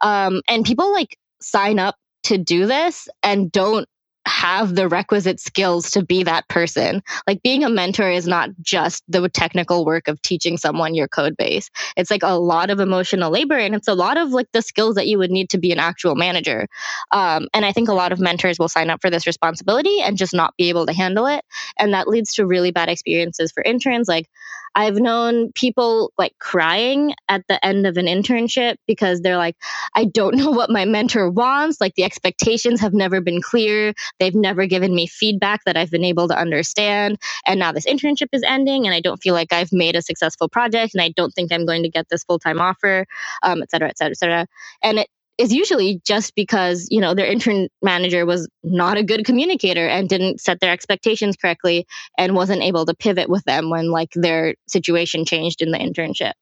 Um, 0.00 0.42
and 0.48 0.64
people 0.64 0.92
like 0.92 1.18
sign 1.40 1.78
up 1.78 1.96
to 2.24 2.38
do 2.38 2.66
this 2.66 3.08
and 3.22 3.50
don't 3.50 3.88
have 4.28 4.74
the 4.74 4.88
requisite 4.88 5.40
skills 5.40 5.92
to 5.92 6.04
be 6.04 6.24
that 6.24 6.48
person. 6.48 7.02
Like 7.26 7.42
being 7.42 7.64
a 7.64 7.70
mentor 7.70 8.10
is 8.10 8.26
not 8.26 8.50
just 8.60 9.02
the 9.08 9.28
technical 9.28 9.84
work 9.84 10.08
of 10.08 10.20
teaching 10.22 10.56
someone 10.56 10.94
your 10.94 11.08
code 11.08 11.36
base. 11.36 11.70
It's 11.96 12.10
like 12.10 12.22
a 12.22 12.38
lot 12.38 12.70
of 12.70 12.80
emotional 12.80 13.30
labor 13.30 13.56
and 13.56 13.74
it's 13.74 13.88
a 13.88 13.94
lot 13.94 14.16
of 14.16 14.30
like 14.30 14.46
the 14.52 14.62
skills 14.62 14.96
that 14.96 15.06
you 15.06 15.18
would 15.18 15.30
need 15.30 15.50
to 15.50 15.58
be 15.58 15.72
an 15.72 15.78
actual 15.78 16.14
manager. 16.14 16.68
Um, 17.10 17.48
and 17.54 17.64
I 17.64 17.72
think 17.72 17.88
a 17.88 17.94
lot 17.94 18.12
of 18.12 18.20
mentors 18.20 18.58
will 18.58 18.68
sign 18.68 18.90
up 18.90 19.00
for 19.00 19.10
this 19.10 19.26
responsibility 19.26 20.00
and 20.00 20.16
just 20.16 20.34
not 20.34 20.54
be 20.56 20.68
able 20.68 20.86
to 20.86 20.92
handle 20.92 21.26
it. 21.26 21.44
And 21.78 21.94
that 21.94 22.08
leads 22.08 22.34
to 22.34 22.46
really 22.46 22.70
bad 22.70 22.88
experiences 22.88 23.52
for 23.52 23.62
interns. 23.62 24.08
Like 24.08 24.28
I've 24.74 24.96
known 24.96 25.52
people 25.52 26.12
like 26.18 26.38
crying 26.38 27.14
at 27.28 27.44
the 27.48 27.64
end 27.64 27.86
of 27.86 27.96
an 27.96 28.06
internship 28.06 28.76
because 28.86 29.20
they're 29.20 29.36
like, 29.36 29.56
I 29.94 30.04
don't 30.04 30.34
know 30.36 30.50
what 30.50 30.70
my 30.70 30.84
mentor 30.84 31.30
wants. 31.30 31.80
Like 31.80 31.94
the 31.94 32.04
expectations 32.04 32.80
have 32.80 32.94
never 32.94 33.20
been 33.20 33.42
clear. 33.42 33.92
They've 34.18 34.34
never 34.34 34.66
given 34.66 34.94
me 34.94 35.06
feedback 35.06 35.60
that 35.64 35.76
I've 35.76 35.90
been 35.90 36.04
able 36.04 36.28
to 36.28 36.38
understand. 36.38 37.18
And 37.46 37.58
now 37.58 37.72
this 37.72 37.86
internship 37.86 38.28
is 38.32 38.42
ending 38.46 38.86
and 38.86 38.94
I 38.94 39.00
don't 39.00 39.22
feel 39.22 39.34
like 39.34 39.52
I've 39.52 39.72
made 39.72 39.96
a 39.96 40.02
successful 40.02 40.48
project 40.48 40.94
and 40.94 41.02
I 41.02 41.10
don't 41.16 41.32
think 41.32 41.52
I'm 41.52 41.66
going 41.66 41.82
to 41.82 41.88
get 41.88 42.08
this 42.08 42.24
full 42.24 42.38
time 42.38 42.60
offer, 42.60 43.06
um, 43.42 43.62
et 43.62 43.70
cetera, 43.70 43.88
et 43.88 43.98
cetera, 43.98 44.12
et 44.12 44.18
cetera. 44.18 44.46
And 44.82 44.98
it 45.00 45.08
is 45.38 45.52
usually 45.52 46.00
just 46.04 46.34
because, 46.34 46.88
you 46.90 47.00
know, 47.00 47.14
their 47.14 47.26
intern 47.26 47.68
manager 47.80 48.26
was 48.26 48.48
not 48.64 48.96
a 48.96 49.04
good 49.04 49.24
communicator 49.24 49.86
and 49.86 50.08
didn't 50.08 50.40
set 50.40 50.58
their 50.58 50.72
expectations 50.72 51.36
correctly 51.36 51.86
and 52.18 52.34
wasn't 52.34 52.62
able 52.62 52.84
to 52.84 52.94
pivot 52.94 53.28
with 53.28 53.44
them 53.44 53.70
when 53.70 53.90
like 53.90 54.10
their 54.14 54.56
situation 54.66 55.24
changed 55.24 55.62
in 55.62 55.70
the 55.70 55.78
internship. 55.78 56.32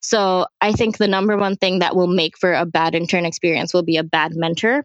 So 0.00 0.46
I 0.60 0.72
think 0.72 0.96
the 0.96 1.08
number 1.08 1.36
one 1.36 1.56
thing 1.56 1.80
that 1.80 1.94
will 1.94 2.06
make 2.06 2.38
for 2.38 2.54
a 2.54 2.64
bad 2.64 2.94
intern 2.94 3.26
experience 3.26 3.74
will 3.74 3.82
be 3.82 3.98
a 3.98 4.04
bad 4.04 4.32
mentor. 4.34 4.84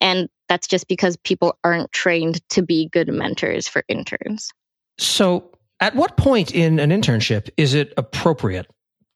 And 0.00 0.28
that's 0.52 0.66
just 0.66 0.86
because 0.86 1.16
people 1.16 1.58
aren't 1.64 1.90
trained 1.92 2.46
to 2.50 2.60
be 2.60 2.90
good 2.92 3.08
mentors 3.08 3.66
for 3.66 3.84
interns. 3.88 4.50
So, 4.98 5.50
at 5.80 5.96
what 5.96 6.18
point 6.18 6.54
in 6.54 6.78
an 6.78 6.90
internship 6.90 7.48
is 7.56 7.72
it 7.72 7.94
appropriate 7.96 8.66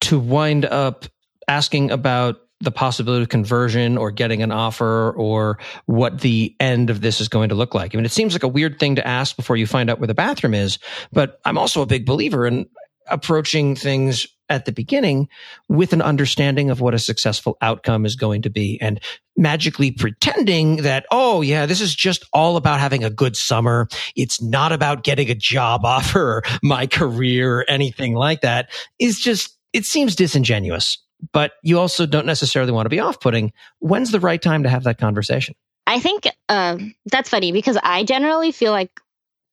to 0.00 0.18
wind 0.18 0.64
up 0.64 1.04
asking 1.46 1.90
about 1.90 2.40
the 2.60 2.70
possibility 2.70 3.22
of 3.22 3.28
conversion 3.28 3.98
or 3.98 4.10
getting 4.10 4.42
an 4.42 4.50
offer 4.50 5.10
or 5.10 5.58
what 5.84 6.22
the 6.22 6.56
end 6.58 6.88
of 6.88 7.02
this 7.02 7.20
is 7.20 7.28
going 7.28 7.50
to 7.50 7.54
look 7.54 7.74
like. 7.74 7.94
I 7.94 7.96
mean, 7.96 8.06
it 8.06 8.12
seems 8.12 8.32
like 8.32 8.42
a 8.42 8.48
weird 8.48 8.78
thing 8.78 8.96
to 8.96 9.06
ask 9.06 9.36
before 9.36 9.56
you 9.56 9.66
find 9.66 9.90
out 9.90 10.00
where 10.00 10.06
the 10.06 10.14
bathroom 10.14 10.54
is, 10.54 10.78
but 11.12 11.38
I'm 11.44 11.58
also 11.58 11.82
a 11.82 11.86
big 11.86 12.06
believer 12.06 12.46
in 12.46 12.66
approaching 13.08 13.76
things 13.76 14.26
at 14.48 14.64
the 14.64 14.72
beginning 14.72 15.28
with 15.68 15.92
an 15.92 16.02
understanding 16.02 16.70
of 16.70 16.80
what 16.80 16.94
a 16.94 16.98
successful 16.98 17.56
outcome 17.60 18.06
is 18.06 18.16
going 18.16 18.42
to 18.42 18.50
be 18.50 18.78
and 18.80 19.00
magically 19.36 19.90
pretending 19.90 20.76
that, 20.76 21.06
oh, 21.10 21.42
yeah, 21.42 21.66
this 21.66 21.80
is 21.80 21.94
just 21.94 22.24
all 22.32 22.56
about 22.56 22.80
having 22.80 23.04
a 23.04 23.10
good 23.10 23.36
summer. 23.36 23.88
It's 24.14 24.40
not 24.42 24.72
about 24.72 25.04
getting 25.04 25.30
a 25.30 25.34
job 25.34 25.84
offer, 25.84 26.42
my 26.62 26.86
career, 26.86 27.58
or 27.58 27.70
anything 27.70 28.14
like 28.14 28.42
that 28.42 28.70
is 28.98 29.18
just, 29.18 29.56
it 29.72 29.84
seems 29.84 30.16
disingenuous 30.16 30.98
but 31.32 31.52
you 31.62 31.78
also 31.78 32.06
don't 32.06 32.26
necessarily 32.26 32.72
want 32.72 32.86
to 32.86 32.90
be 32.90 33.00
off 33.00 33.20
putting. 33.20 33.52
When's 33.78 34.10
the 34.10 34.20
right 34.20 34.40
time 34.40 34.62
to 34.64 34.68
have 34.68 34.84
that 34.84 34.98
conversation? 34.98 35.54
I 35.86 36.00
think 36.00 36.28
uh, 36.48 36.78
that's 37.06 37.30
funny 37.30 37.52
because 37.52 37.78
I 37.82 38.04
generally 38.04 38.52
feel 38.52 38.72
like 38.72 38.90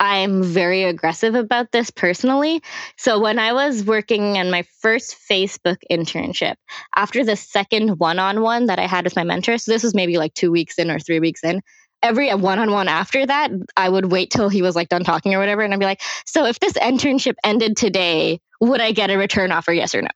I'm 0.04 0.44
very 0.44 0.84
aggressive 0.84 1.34
about 1.34 1.72
this 1.72 1.90
personally. 1.90 2.62
So 2.98 3.22
when 3.22 3.40
I 3.40 3.54
was 3.54 3.86
working 3.86 4.36
in 4.36 4.52
my 4.52 4.64
first 4.82 5.16
Facebook 5.32 5.78
internship, 5.90 6.56
after 6.94 7.24
the 7.24 7.38
second 7.38 8.00
one 8.00 8.20
on 8.20 8.42
one 8.42 8.66
that 8.66 8.80
I 8.80 8.86
had 8.86 9.06
with 9.06 9.16
my 9.16 9.24
mentor, 9.24 9.58
so 9.58 9.72
this 9.72 9.82
was 9.82 9.96
maybe 9.96 10.18
like 10.18 10.34
two 10.34 10.52
weeks 10.52 10.78
in 10.78 10.92
or 10.92 11.00
three 11.00 11.22
weeks 11.22 11.42
in, 11.42 11.62
every 12.02 12.30
one 12.36 12.60
on 12.60 12.72
one 12.72 12.90
after 12.90 13.26
that, 13.26 13.50
I 13.78 13.88
would 13.88 14.12
wait 14.12 14.30
till 14.30 14.50
he 14.50 14.62
was 14.62 14.76
like 14.76 14.90
done 14.90 15.06
talking 15.06 15.34
or 15.36 15.40
whatever. 15.40 15.62
And 15.62 15.74
I'd 15.74 15.80
be 15.80 15.86
like, 15.86 16.02
so 16.26 16.46
if 16.48 16.60
this 16.60 16.74
internship 16.74 17.36
ended 17.42 17.78
today, 17.78 18.42
would 18.60 18.82
I 18.82 18.92
get 18.92 19.10
a 19.10 19.18
return 19.18 19.54
offer? 19.54 19.72
Yes 19.72 19.96
or 19.96 20.02
no? 20.02 20.10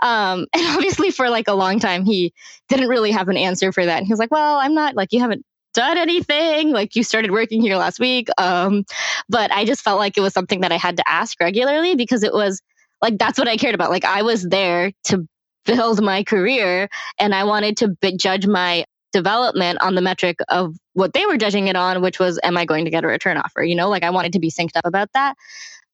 Um, 0.00 0.46
and 0.54 0.76
obviously, 0.76 1.10
for 1.10 1.28
like 1.28 1.48
a 1.48 1.54
long 1.54 1.80
time, 1.80 2.04
he 2.04 2.32
didn't 2.68 2.88
really 2.88 3.10
have 3.10 3.28
an 3.28 3.36
answer 3.36 3.72
for 3.72 3.84
that. 3.84 3.98
And 3.98 4.06
he 4.06 4.12
was 4.12 4.20
like, 4.20 4.30
well, 4.30 4.58
I'm 4.58 4.74
not 4.74 4.94
like, 4.94 5.12
you 5.12 5.18
haven't 5.18 5.44
done 5.74 5.98
anything. 5.98 6.72
Like, 6.72 6.96
you 6.96 7.02
started 7.02 7.30
working 7.30 7.60
here 7.60 7.76
last 7.76 8.00
week. 8.00 8.28
Um, 8.38 8.84
but 9.28 9.52
I 9.52 9.64
just 9.64 9.82
felt 9.82 9.98
like 9.98 10.16
it 10.16 10.20
was 10.20 10.32
something 10.32 10.62
that 10.62 10.72
I 10.72 10.76
had 10.76 10.96
to 10.96 11.04
ask 11.06 11.38
regularly 11.40 11.94
because 11.94 12.22
it 12.22 12.32
was 12.32 12.62
like, 13.02 13.18
that's 13.18 13.38
what 13.38 13.48
I 13.48 13.56
cared 13.56 13.74
about. 13.74 13.90
Like, 13.90 14.04
I 14.04 14.22
was 14.22 14.42
there 14.42 14.92
to 15.04 15.28
build 15.66 16.02
my 16.02 16.24
career 16.24 16.88
and 17.18 17.34
I 17.34 17.44
wanted 17.44 17.76
to 17.78 17.96
judge 18.16 18.46
my 18.46 18.84
development 19.12 19.80
on 19.80 19.94
the 19.94 20.02
metric 20.02 20.38
of 20.48 20.74
what 20.94 21.12
they 21.12 21.24
were 21.26 21.36
judging 21.36 21.68
it 21.68 21.76
on, 21.76 22.02
which 22.02 22.18
was, 22.18 22.40
am 22.42 22.56
I 22.56 22.64
going 22.64 22.84
to 22.84 22.90
get 22.90 23.04
a 23.04 23.06
return 23.06 23.36
offer? 23.36 23.62
You 23.62 23.76
know, 23.76 23.88
like 23.88 24.02
I 24.02 24.10
wanted 24.10 24.32
to 24.32 24.40
be 24.40 24.50
synced 24.50 24.76
up 24.76 24.86
about 24.86 25.08
that. 25.14 25.36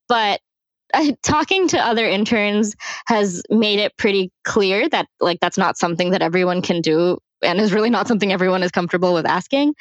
But 0.08 0.40
talking 1.22 1.68
to 1.68 1.78
other 1.78 2.06
interns 2.06 2.74
has 3.06 3.42
made 3.50 3.78
it 3.78 3.96
pretty 3.96 4.32
clear 4.44 4.88
that 4.88 5.06
like 5.20 5.38
that's 5.40 5.58
not 5.58 5.78
something 5.78 6.10
that 6.10 6.22
everyone 6.22 6.62
can 6.62 6.80
do 6.80 7.18
and 7.42 7.61
is 7.61 7.72
really 7.72 7.90
not 7.90 8.09
something 8.09 8.33
everyone 8.33 8.62
is 8.62 8.70
comfortable 8.70 9.14
with 9.14 9.26
asking. 9.26 9.74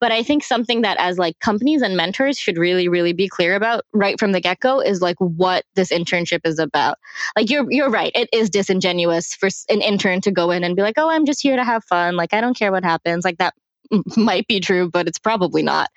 But 0.00 0.12
i 0.12 0.22
think 0.22 0.44
something 0.44 0.82
that 0.82 0.96
as 0.98 1.18
like 1.18 1.38
companies 1.40 1.82
and 1.82 1.96
mentors 1.96 2.38
should 2.38 2.58
really 2.58 2.88
really 2.88 3.12
be 3.12 3.28
clear 3.28 3.54
about 3.54 3.84
right 3.92 4.18
from 4.18 4.32
the 4.32 4.40
get-go 4.40 4.80
is 4.80 5.00
like 5.00 5.16
what 5.18 5.64
this 5.74 5.90
internship 5.90 6.40
is 6.44 6.58
about. 6.58 6.98
Like 7.36 7.50
you're 7.50 7.70
you're 7.70 7.90
right 7.90 8.12
it 8.14 8.28
is 8.32 8.50
disingenuous 8.50 9.34
for 9.34 9.48
an 9.68 9.80
intern 9.80 10.20
to 10.22 10.30
go 10.30 10.50
in 10.50 10.64
and 10.64 10.76
be 10.76 10.82
like 10.82 10.98
oh 10.98 11.10
i'm 11.10 11.26
just 11.26 11.42
here 11.42 11.56
to 11.56 11.64
have 11.64 11.84
fun. 11.84 12.16
Like 12.16 12.32
i 12.34 12.40
don't 12.40 12.56
care 12.56 12.72
what 12.72 12.84
happens. 12.84 13.24
Like 13.24 13.38
that 13.38 13.54
might 14.16 14.46
be 14.46 14.60
true, 14.60 14.90
but 14.90 15.08
it's 15.08 15.18
probably 15.18 15.62
not. 15.62 15.90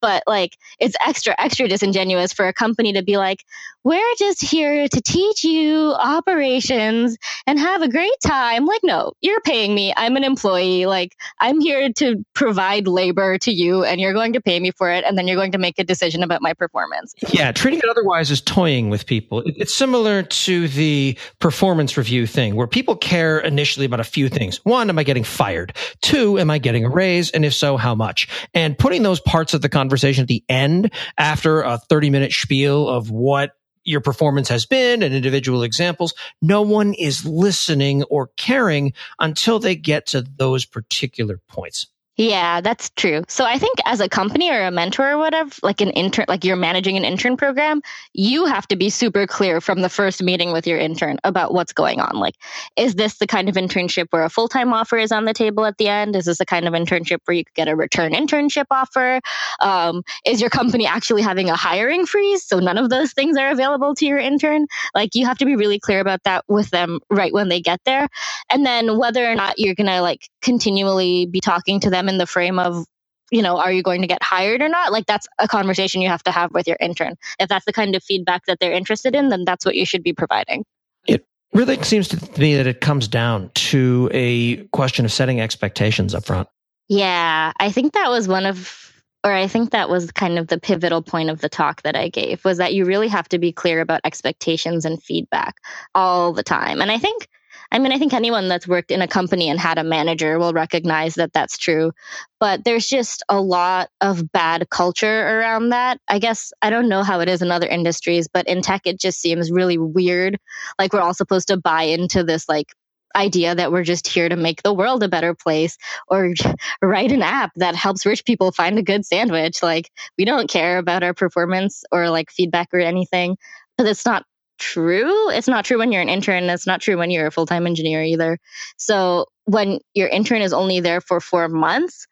But 0.00 0.22
like, 0.26 0.56
it's 0.78 0.96
extra, 1.04 1.34
extra 1.38 1.68
disingenuous 1.68 2.32
for 2.32 2.46
a 2.46 2.52
company 2.52 2.92
to 2.94 3.02
be 3.02 3.16
like, 3.16 3.44
we're 3.84 4.14
just 4.18 4.40
here 4.40 4.88
to 4.88 5.00
teach 5.02 5.44
you 5.44 5.92
operations 5.92 7.18
and 7.46 7.58
have 7.58 7.82
a 7.82 7.88
great 7.88 8.18
time. 8.24 8.64
Like, 8.64 8.80
no, 8.82 9.12
you're 9.20 9.42
paying 9.42 9.74
me. 9.74 9.92
I'm 9.94 10.16
an 10.16 10.24
employee. 10.24 10.86
Like, 10.86 11.14
I'm 11.38 11.60
here 11.60 11.92
to 11.98 12.24
provide 12.34 12.88
labor 12.88 13.36
to 13.38 13.52
you 13.52 13.84
and 13.84 14.00
you're 14.00 14.14
going 14.14 14.32
to 14.32 14.40
pay 14.40 14.58
me 14.58 14.70
for 14.70 14.90
it. 14.90 15.04
And 15.04 15.18
then 15.18 15.28
you're 15.28 15.36
going 15.36 15.52
to 15.52 15.58
make 15.58 15.78
a 15.78 15.84
decision 15.84 16.22
about 16.22 16.40
my 16.40 16.54
performance. 16.54 17.14
Yeah. 17.28 17.52
Treating 17.52 17.80
it 17.80 17.88
otherwise 17.90 18.30
is 18.30 18.40
toying 18.40 18.88
with 18.88 19.04
people. 19.04 19.42
It's 19.44 19.74
similar 19.74 20.22
to 20.22 20.66
the 20.68 21.18
performance 21.38 21.98
review 21.98 22.26
thing 22.26 22.56
where 22.56 22.66
people 22.66 22.96
care 22.96 23.38
initially 23.38 23.84
about 23.84 24.00
a 24.00 24.04
few 24.04 24.30
things. 24.30 24.64
One, 24.64 24.88
am 24.88 24.98
I 24.98 25.02
getting 25.02 25.24
fired? 25.24 25.74
Two, 26.00 26.38
am 26.38 26.50
I 26.50 26.56
getting 26.58 26.86
a 26.86 26.88
raise? 26.88 27.30
And 27.34 27.44
if 27.44 27.54
so, 27.54 27.76
how 27.76 27.94
much? 27.94 28.28
And 28.54 28.78
putting 28.78 29.02
those 29.02 29.20
parts 29.20 29.54
of 29.54 29.62
the 29.62 29.68
conversation 29.68 30.22
at 30.22 30.28
the 30.28 30.44
end 30.48 30.92
after 31.18 31.62
a 31.62 31.78
30 31.78 32.10
minute 32.10 32.32
spiel 32.32 32.88
of 32.88 33.10
what 33.10 33.52
your 33.84 34.00
performance 34.00 34.48
has 34.48 34.66
been 34.66 35.02
and 35.02 35.14
individual 35.14 35.62
examples. 35.62 36.14
No 36.40 36.62
one 36.62 36.94
is 36.94 37.26
listening 37.26 38.02
or 38.04 38.30
caring 38.36 38.94
until 39.18 39.58
they 39.58 39.76
get 39.76 40.06
to 40.06 40.22
those 40.22 40.64
particular 40.64 41.40
points. 41.48 41.86
Yeah, 42.16 42.60
that's 42.60 42.90
true. 42.90 43.24
So 43.26 43.44
I 43.44 43.58
think 43.58 43.74
as 43.84 43.98
a 43.98 44.08
company 44.08 44.48
or 44.48 44.62
a 44.62 44.70
mentor 44.70 45.10
or 45.10 45.18
whatever, 45.18 45.50
like 45.64 45.80
an 45.80 45.90
intern, 45.90 46.26
like 46.28 46.44
you're 46.44 46.54
managing 46.54 46.96
an 46.96 47.04
intern 47.04 47.36
program, 47.36 47.82
you 48.12 48.44
have 48.44 48.68
to 48.68 48.76
be 48.76 48.88
super 48.88 49.26
clear 49.26 49.60
from 49.60 49.80
the 49.80 49.88
first 49.88 50.22
meeting 50.22 50.52
with 50.52 50.64
your 50.64 50.78
intern 50.78 51.18
about 51.24 51.52
what's 51.52 51.72
going 51.72 52.00
on. 52.00 52.20
Like, 52.20 52.36
is 52.76 52.94
this 52.94 53.18
the 53.18 53.26
kind 53.26 53.48
of 53.48 53.56
internship 53.56 54.06
where 54.10 54.22
a 54.22 54.30
full 54.30 54.46
time 54.46 54.72
offer 54.72 54.96
is 54.96 55.10
on 55.10 55.24
the 55.24 55.34
table 55.34 55.64
at 55.64 55.76
the 55.78 55.88
end? 55.88 56.14
Is 56.14 56.26
this 56.26 56.38
the 56.38 56.46
kind 56.46 56.68
of 56.68 56.74
internship 56.74 57.18
where 57.24 57.34
you 57.36 57.44
could 57.44 57.54
get 57.54 57.66
a 57.66 57.74
return 57.74 58.12
internship 58.12 58.66
offer? 58.70 59.20
Um, 59.60 60.04
is 60.24 60.40
your 60.40 60.50
company 60.50 60.86
actually 60.86 61.22
having 61.22 61.50
a 61.50 61.56
hiring 61.56 62.06
freeze? 62.06 62.44
So 62.44 62.60
none 62.60 62.78
of 62.78 62.90
those 62.90 63.12
things 63.12 63.36
are 63.36 63.50
available 63.50 63.92
to 63.96 64.06
your 64.06 64.18
intern. 64.18 64.68
Like, 64.94 65.16
you 65.16 65.26
have 65.26 65.38
to 65.38 65.46
be 65.46 65.56
really 65.56 65.80
clear 65.80 65.98
about 65.98 66.22
that 66.22 66.44
with 66.46 66.70
them 66.70 67.00
right 67.10 67.32
when 67.32 67.48
they 67.48 67.60
get 67.60 67.80
there. 67.84 68.06
And 68.50 68.64
then 68.64 68.98
whether 68.98 69.28
or 69.28 69.34
not 69.34 69.58
you're 69.58 69.74
going 69.74 69.88
to 69.88 70.00
like 70.00 70.28
continually 70.42 71.26
be 71.26 71.40
talking 71.40 71.80
to 71.80 71.90
them 71.90 72.03
them 72.04 72.08
in 72.08 72.18
the 72.18 72.26
frame 72.26 72.58
of 72.58 72.84
you 73.30 73.42
know, 73.42 73.56
are 73.56 73.72
you 73.72 73.82
going 73.82 74.02
to 74.02 74.06
get 74.06 74.22
hired 74.22 74.60
or 74.60 74.68
not? 74.68 74.92
Like 74.92 75.06
that's 75.06 75.26
a 75.38 75.48
conversation 75.48 76.02
you 76.02 76.08
have 76.08 76.22
to 76.24 76.30
have 76.30 76.52
with 76.52 76.68
your 76.68 76.76
intern. 76.78 77.14
If 77.40 77.48
that's 77.48 77.64
the 77.64 77.72
kind 77.72 77.96
of 77.96 78.04
feedback 78.04 78.44
that 78.46 78.60
they're 78.60 78.72
interested 78.72 79.14
in, 79.14 79.30
then 79.30 79.44
that's 79.44 79.64
what 79.64 79.74
you 79.74 79.86
should 79.86 80.02
be 80.02 80.12
providing. 80.12 80.64
It 81.06 81.26
really 81.52 81.82
seems 81.82 82.06
to 82.08 82.40
me 82.40 82.54
that 82.56 82.66
it 82.66 82.80
comes 82.80 83.08
down 83.08 83.50
to 83.54 84.10
a 84.12 84.56
question 84.68 85.04
of 85.04 85.10
setting 85.10 85.40
expectations 85.40 86.14
up 86.14 86.26
front. 86.26 86.48
Yeah, 86.88 87.52
I 87.58 87.72
think 87.72 87.94
that 87.94 88.10
was 88.10 88.28
one 88.28 88.46
of 88.46 88.92
or 89.24 89.32
I 89.32 89.48
think 89.48 89.70
that 89.70 89.88
was 89.88 90.12
kind 90.12 90.38
of 90.38 90.48
the 90.48 90.60
pivotal 90.60 91.00
point 91.00 91.30
of 91.30 91.40
the 91.40 91.48
talk 91.48 91.80
that 91.82 91.96
I 91.96 92.10
gave 92.10 92.44
was 92.44 92.58
that 92.58 92.74
you 92.74 92.84
really 92.84 93.08
have 93.08 93.26
to 93.30 93.38
be 93.38 93.52
clear 93.52 93.80
about 93.80 94.02
expectations 94.04 94.84
and 94.84 95.02
feedback 95.02 95.56
all 95.94 96.34
the 96.34 96.42
time. 96.42 96.82
And 96.82 96.90
I 96.90 96.98
think 96.98 97.26
I 97.74 97.80
mean, 97.80 97.90
I 97.90 97.98
think 97.98 98.14
anyone 98.14 98.46
that's 98.46 98.68
worked 98.68 98.92
in 98.92 99.02
a 99.02 99.08
company 99.08 99.50
and 99.50 99.58
had 99.58 99.78
a 99.78 99.84
manager 99.84 100.38
will 100.38 100.52
recognize 100.52 101.16
that 101.16 101.32
that's 101.32 101.58
true. 101.58 101.90
But 102.38 102.62
there's 102.64 102.86
just 102.88 103.24
a 103.28 103.40
lot 103.40 103.90
of 104.00 104.30
bad 104.30 104.70
culture 104.70 105.40
around 105.40 105.70
that. 105.70 105.98
I 106.06 106.20
guess 106.20 106.52
I 106.62 106.70
don't 106.70 106.88
know 106.88 107.02
how 107.02 107.18
it 107.18 107.28
is 107.28 107.42
in 107.42 107.50
other 107.50 107.66
industries, 107.66 108.28
but 108.32 108.46
in 108.46 108.62
tech, 108.62 108.82
it 108.84 109.00
just 109.00 109.20
seems 109.20 109.50
really 109.50 109.76
weird. 109.76 110.38
Like 110.78 110.92
we're 110.92 111.00
all 111.00 111.14
supposed 111.14 111.48
to 111.48 111.56
buy 111.56 111.82
into 111.82 112.22
this, 112.22 112.48
like, 112.48 112.68
idea 113.16 113.54
that 113.54 113.70
we're 113.72 113.84
just 113.84 114.08
here 114.08 114.28
to 114.28 114.36
make 114.36 114.62
the 114.62 114.74
world 114.74 115.02
a 115.02 115.08
better 115.08 115.34
place 115.34 115.76
or 116.08 116.32
write 116.82 117.12
an 117.12 117.22
app 117.22 117.52
that 117.56 117.76
helps 117.76 118.06
rich 118.06 118.24
people 118.24 118.50
find 118.52 118.78
a 118.78 118.82
good 118.82 119.06
sandwich. 119.06 119.62
Like, 119.62 119.90
we 120.18 120.24
don't 120.24 120.50
care 120.50 120.78
about 120.78 121.04
our 121.04 121.14
performance 121.14 121.84
or 121.92 122.10
like 122.10 122.30
feedback 122.30 122.68
or 122.72 122.80
anything. 122.80 123.36
But 123.76 123.86
it's 123.86 124.06
not 124.06 124.24
true. 124.58 125.30
It's 125.30 125.48
not 125.48 125.64
true 125.64 125.78
when 125.78 125.92
you're 125.92 126.02
an 126.02 126.08
intern. 126.08 126.44
It's 126.44 126.66
not 126.66 126.80
true 126.80 126.96
when 126.96 127.10
you're 127.10 127.26
a 127.26 127.30
full 127.30 127.46
time 127.46 127.66
engineer 127.66 128.02
either. 128.02 128.38
So 128.76 129.26
when 129.44 129.78
your 129.94 130.08
intern 130.08 130.42
is 130.42 130.52
only 130.52 130.80
there 130.80 131.00
for 131.00 131.20
four 131.20 131.48
months, 131.48 132.06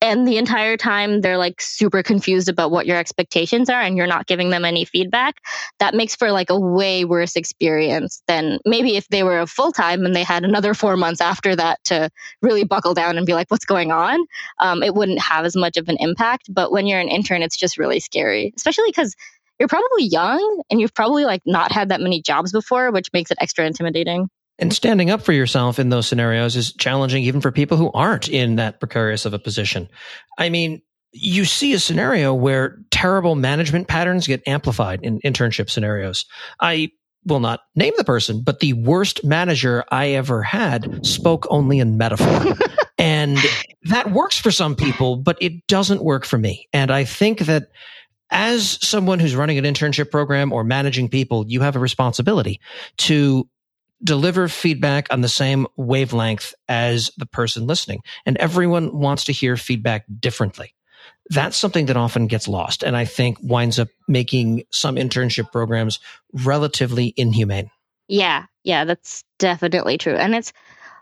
and 0.00 0.28
the 0.28 0.36
entire 0.36 0.76
time 0.76 1.20
they're 1.20 1.38
like 1.38 1.60
super 1.60 2.02
confused 2.02 2.48
about 2.48 2.70
what 2.70 2.86
your 2.86 2.96
expectations 2.96 3.68
are 3.68 3.80
and 3.80 3.96
you're 3.96 4.06
not 4.06 4.26
giving 4.26 4.50
them 4.50 4.64
any 4.64 4.84
feedback 4.84 5.36
that 5.78 5.94
makes 5.94 6.14
for 6.14 6.30
like 6.30 6.50
a 6.50 6.58
way 6.58 7.04
worse 7.04 7.36
experience 7.36 8.22
than 8.26 8.58
maybe 8.64 8.96
if 8.96 9.08
they 9.08 9.22
were 9.22 9.40
a 9.40 9.46
full 9.46 9.72
time 9.72 10.04
and 10.04 10.14
they 10.14 10.22
had 10.22 10.44
another 10.44 10.74
four 10.74 10.96
months 10.96 11.20
after 11.20 11.56
that 11.56 11.82
to 11.84 12.10
really 12.42 12.64
buckle 12.64 12.94
down 12.94 13.16
and 13.16 13.26
be 13.26 13.34
like 13.34 13.50
what's 13.50 13.64
going 13.64 13.90
on 13.90 14.24
um, 14.60 14.82
it 14.82 14.94
wouldn't 14.94 15.20
have 15.20 15.44
as 15.44 15.56
much 15.56 15.76
of 15.76 15.88
an 15.88 15.96
impact 15.98 16.52
but 16.52 16.70
when 16.70 16.86
you're 16.86 17.00
an 17.00 17.08
intern 17.08 17.42
it's 17.42 17.56
just 17.56 17.78
really 17.78 18.00
scary 18.00 18.52
especially 18.56 18.88
because 18.88 19.14
you're 19.58 19.68
probably 19.68 20.04
young 20.04 20.62
and 20.70 20.80
you've 20.80 20.94
probably 20.94 21.24
like 21.24 21.42
not 21.46 21.72
had 21.72 21.88
that 21.88 22.00
many 22.00 22.22
jobs 22.22 22.52
before 22.52 22.90
which 22.90 23.12
makes 23.12 23.30
it 23.30 23.38
extra 23.40 23.66
intimidating 23.66 24.28
and 24.58 24.72
standing 24.72 25.10
up 25.10 25.22
for 25.22 25.32
yourself 25.32 25.78
in 25.78 25.88
those 25.88 26.08
scenarios 26.08 26.56
is 26.56 26.72
challenging 26.72 27.22
even 27.22 27.40
for 27.40 27.52
people 27.52 27.76
who 27.76 27.92
aren't 27.92 28.28
in 28.28 28.56
that 28.56 28.80
precarious 28.80 29.24
of 29.24 29.32
a 29.32 29.38
position. 29.38 29.88
I 30.36 30.48
mean, 30.48 30.82
you 31.12 31.44
see 31.44 31.72
a 31.72 31.78
scenario 31.78 32.34
where 32.34 32.78
terrible 32.90 33.36
management 33.36 33.88
patterns 33.88 34.26
get 34.26 34.42
amplified 34.46 35.00
in 35.02 35.20
internship 35.20 35.70
scenarios. 35.70 36.26
I 36.60 36.90
will 37.24 37.40
not 37.40 37.60
name 37.76 37.92
the 37.96 38.04
person, 38.04 38.42
but 38.42 38.60
the 38.60 38.72
worst 38.72 39.24
manager 39.24 39.84
I 39.90 40.10
ever 40.10 40.42
had 40.42 41.06
spoke 41.06 41.46
only 41.50 41.78
in 41.78 41.96
metaphor. 41.96 42.54
and 42.98 43.38
that 43.84 44.10
works 44.10 44.38
for 44.38 44.50
some 44.50 44.74
people, 44.74 45.16
but 45.16 45.38
it 45.40 45.66
doesn't 45.68 46.02
work 46.02 46.24
for 46.24 46.38
me. 46.38 46.68
And 46.72 46.90
I 46.90 47.04
think 47.04 47.40
that 47.40 47.68
as 48.30 48.78
someone 48.86 49.18
who's 49.18 49.34
running 49.34 49.58
an 49.58 49.64
internship 49.64 50.10
program 50.10 50.52
or 50.52 50.64
managing 50.64 51.08
people, 51.08 51.44
you 51.48 51.60
have 51.60 51.76
a 51.76 51.80
responsibility 51.80 52.60
to 52.98 53.48
deliver 54.02 54.48
feedback 54.48 55.12
on 55.12 55.20
the 55.20 55.28
same 55.28 55.66
wavelength 55.76 56.54
as 56.68 57.10
the 57.16 57.26
person 57.26 57.66
listening. 57.66 58.00
And 58.26 58.36
everyone 58.36 58.96
wants 58.96 59.24
to 59.24 59.32
hear 59.32 59.56
feedback 59.56 60.04
differently. 60.20 60.74
That's 61.30 61.56
something 61.56 61.86
that 61.86 61.96
often 61.96 62.26
gets 62.26 62.48
lost 62.48 62.82
and 62.82 62.96
I 62.96 63.04
think 63.04 63.38
winds 63.42 63.78
up 63.78 63.88
making 64.06 64.64
some 64.70 64.96
internship 64.96 65.52
programs 65.52 66.00
relatively 66.32 67.12
inhumane. 67.16 67.70
Yeah, 68.08 68.46
yeah, 68.64 68.84
that's 68.84 69.24
definitely 69.38 69.98
true. 69.98 70.14
And 70.14 70.34
it's 70.34 70.52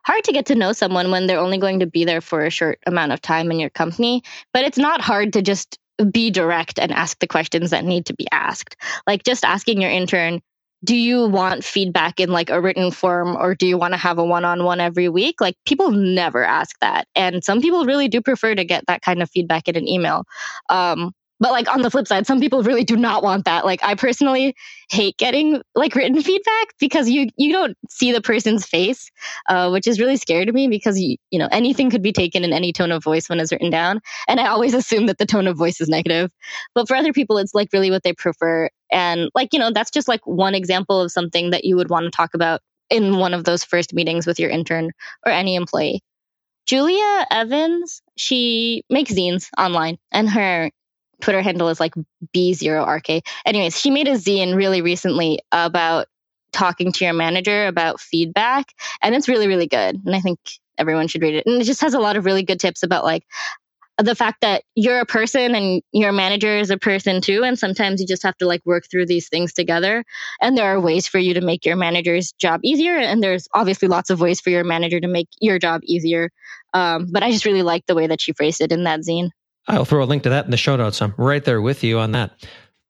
hard 0.03 0.25
to 0.25 0.33
get 0.33 0.47
to 0.47 0.55
know 0.55 0.73
someone 0.73 1.11
when 1.11 1.27
they're 1.27 1.39
only 1.39 1.59
going 1.59 1.81
to 1.81 1.87
be 1.87 2.05
there 2.05 2.21
for 2.21 2.45
a 2.45 2.51
short 2.51 2.81
amount 2.87 3.13
of 3.13 3.21
time 3.21 3.51
in 3.51 3.61
your 3.61 3.71
company, 3.71 4.23
but 4.53 4.65
it's 4.65 4.79
not 4.79 5.01
hard 5.01 5.35
to 5.35 5.43
just 5.43 5.79
be 6.11 6.31
direct 6.31 6.79
and 6.79 6.93
ask 6.93 7.19
the 7.19 7.27
questions 7.27 7.71
that 7.71 7.85
need 7.85 8.07
to 8.07 8.15
be 8.15 8.27
asked. 8.33 8.77
Like 9.07 9.25
just 9.25 9.45
asking 9.45 9.81
your 9.81 9.91
intern, 9.91 10.41
do 10.85 10.95
you 10.95 11.27
want 11.27 11.65
feedback 11.65 12.21
in 12.21 12.31
like 12.31 12.51
a 12.51 12.61
written 12.61 12.91
form 12.91 13.37
or 13.37 13.55
do 13.55 13.67
you 13.67 13.79
want 13.79 13.95
to 13.95 13.99
have 13.99 14.19
a 14.19 14.25
one-on-one 14.25 14.81
every 14.81 15.09
week? 15.09 15.41
Like 15.41 15.57
people 15.65 15.91
never 15.91 16.45
ask 16.45 16.79
that. 16.81 17.09
And 17.15 17.43
some 17.43 17.61
people 17.61 17.87
really 17.87 18.09
do 18.09 18.21
prefer 18.21 18.55
to 18.55 18.65
get 18.65 18.85
that 18.87 19.03
kind 19.03 19.23
of 19.23 19.31
feedback 19.31 19.69
in 19.69 19.77
an 19.77 19.89
email. 19.89 20.25
Um, 20.69 21.13
but 21.41 21.53
like 21.53 21.73
on 21.73 21.83
the 21.83 21.91
flip 21.91 22.07
side 22.07 22.27
some 22.27 22.41
people 22.41 22.63
really 22.63 22.85
do 22.85 22.97
not 22.97 23.23
want 23.23 23.45
that. 23.45 23.65
Like 23.65 23.83
i 23.83 23.95
personally 23.95 24.55
hate 24.91 25.17
getting 25.19 25.63
like 25.75 25.95
written 25.95 26.21
feedback 26.23 26.69
because 26.79 27.09
you 27.09 27.29
you 27.37 27.53
don't 27.53 27.77
see 27.89 28.13
the 28.13 28.21
person's 28.21 28.65
face 28.67 29.11
uh, 29.49 29.69
which 29.71 29.87
is 29.87 29.99
really 29.99 30.17
scary 30.17 30.45
to 30.47 30.53
me 30.53 30.69
because 30.69 30.99
you, 30.99 31.17
you 31.31 31.39
know 31.39 31.49
anything 31.51 31.91
could 31.91 32.03
be 32.03 32.13
taken 32.13 32.45
in 32.45 32.53
any 32.53 32.73
tone 32.73 32.93
of 32.93 33.03
voice 33.03 33.29
when 33.29 33.41
it's 33.41 33.53
written 33.53 33.71
down. 33.71 34.01
And 34.29 34.41
i 34.41 34.49
always 34.49 34.75
assume 34.75 35.07
that 35.07 35.19
the 35.19 35.27
tone 35.27 35.47
of 35.47 35.57
voice 35.57 35.81
is 35.81 35.89
negative. 35.89 36.31
But 36.75 36.89
for 36.89 36.97
other 36.97 37.13
people 37.13 37.39
it's 37.39 37.55
like 37.55 37.69
really 37.73 37.91
what 37.91 38.03
they 38.03 38.13
prefer. 38.13 38.69
And 38.93 39.31
like 39.35 39.53
you 39.53 39.59
know 39.59 39.71
that's 39.73 39.91
just 39.91 40.09
like 40.09 40.27
one 40.27 40.55
example 40.55 41.01
of 41.01 41.13
something 41.13 41.51
that 41.51 41.65
you 41.65 41.77
would 41.77 41.91
want 41.91 42.05
to 42.05 42.11
talk 42.11 42.35
about 42.35 42.61
in 42.91 43.19
one 43.19 43.35
of 43.35 43.45
those 43.45 43.65
first 43.65 43.93
meetings 43.93 44.27
with 44.27 44.39
your 44.39 44.51
intern 44.51 44.91
or 45.25 45.33
any 45.33 45.57
employee. 45.57 46.03
Julia 46.67 47.27
Evans, 47.31 48.03
she 48.17 48.83
makes 48.91 49.13
zines 49.13 49.49
online 49.57 49.99
and 50.11 50.29
her 50.29 50.71
Twitter 51.21 51.43
handle 51.43 51.69
is 51.69 51.81
like 51.81 51.95
B0RK. 52.35 53.23
Anyways, 53.45 53.79
she 53.79 53.91
made 53.91 54.09
a 54.09 54.13
zine 54.13 54.55
really 54.55 54.83
recently 54.83 55.41
about 55.53 56.07
talking 56.53 56.93
to 56.93 57.05
your 57.05 57.15
manager 57.15 57.67
about 57.67 58.01
feedback, 58.01 58.73
and 59.03 59.15
it's 59.15 59.29
really, 59.29 59.49
really 59.49 59.67
good. 59.67 60.01
And 60.05 60.15
I 60.15 60.21
think 60.21 60.39
everyone 60.79 61.09
should 61.09 61.23
read 61.23 61.35
it. 61.35 61.47
And 61.47 61.61
it 61.61 61.65
just 61.65 61.81
has 61.81 61.95
a 61.95 62.01
lot 62.01 62.17
of 62.17 62.25
really 62.25 62.43
good 62.43 62.61
tips 62.61 62.83
about 62.83 63.05
like 63.05 63.25
the 63.99 64.15
fact 64.15 64.43
that 64.43 64.63
you're 64.75 65.01
a 65.01 65.07
person 65.07 65.55
and 65.55 65.83
your 65.91 66.13
manager 66.13 66.59
is 66.59 66.71
a 66.71 66.77
person 66.77 67.23
too. 67.23 67.45
And 67.45 67.59
sometimes 67.59 68.01
you 68.01 68.07
just 68.07 68.25
have 68.25 68.37
to 68.39 68.47
like 68.47 68.61
work 68.67 68.85
through 68.91 69.07
these 69.07 69.29
things 69.29 69.55
together. 69.55 70.05
And 70.41 70.57
there 70.57 70.67
are 70.67 70.81
ways 70.81 71.09
for 71.09 71.19
you 71.19 71.35
to 71.35 71.41
make 71.41 71.65
your 71.65 71.77
manager's 71.77 72.33
job 72.33 72.61
easier. 72.63 72.97
And 72.97 73.23
there's 73.23 73.49
obviously 73.55 73.89
lots 73.89 74.11
of 74.11 74.21
ways 74.21 74.41
for 74.41 74.51
your 74.51 74.65
manager 74.65 75.01
to 75.01 75.09
make 75.09 75.29
your 75.41 75.59
job 75.59 75.81
easier. 75.85 76.31
Um, 76.75 77.09
but 77.11 77.23
I 77.23 77.31
just 77.31 77.47
really 77.47 77.63
like 77.63 77.87
the 77.87 77.95
way 77.95 78.09
that 78.09 78.21
she 78.21 78.35
phrased 78.35 78.61
it 78.61 78.73
in 78.73 78.85
that 78.85 79.01
zine. 79.01 79.31
I'll 79.69 79.85
throw 79.85 80.03
a 80.03 80.07
link 80.07 80.23
to 80.25 80.31
that 80.31 80.45
in 80.45 80.51
the 80.51 80.57
show 80.57 80.77
notes. 80.77 81.03
I'm 81.03 81.15
right 81.17 81.45
there 81.45 81.61
with 81.61 81.83
you 81.83 81.99
on 81.99 82.13
that. 82.13 82.33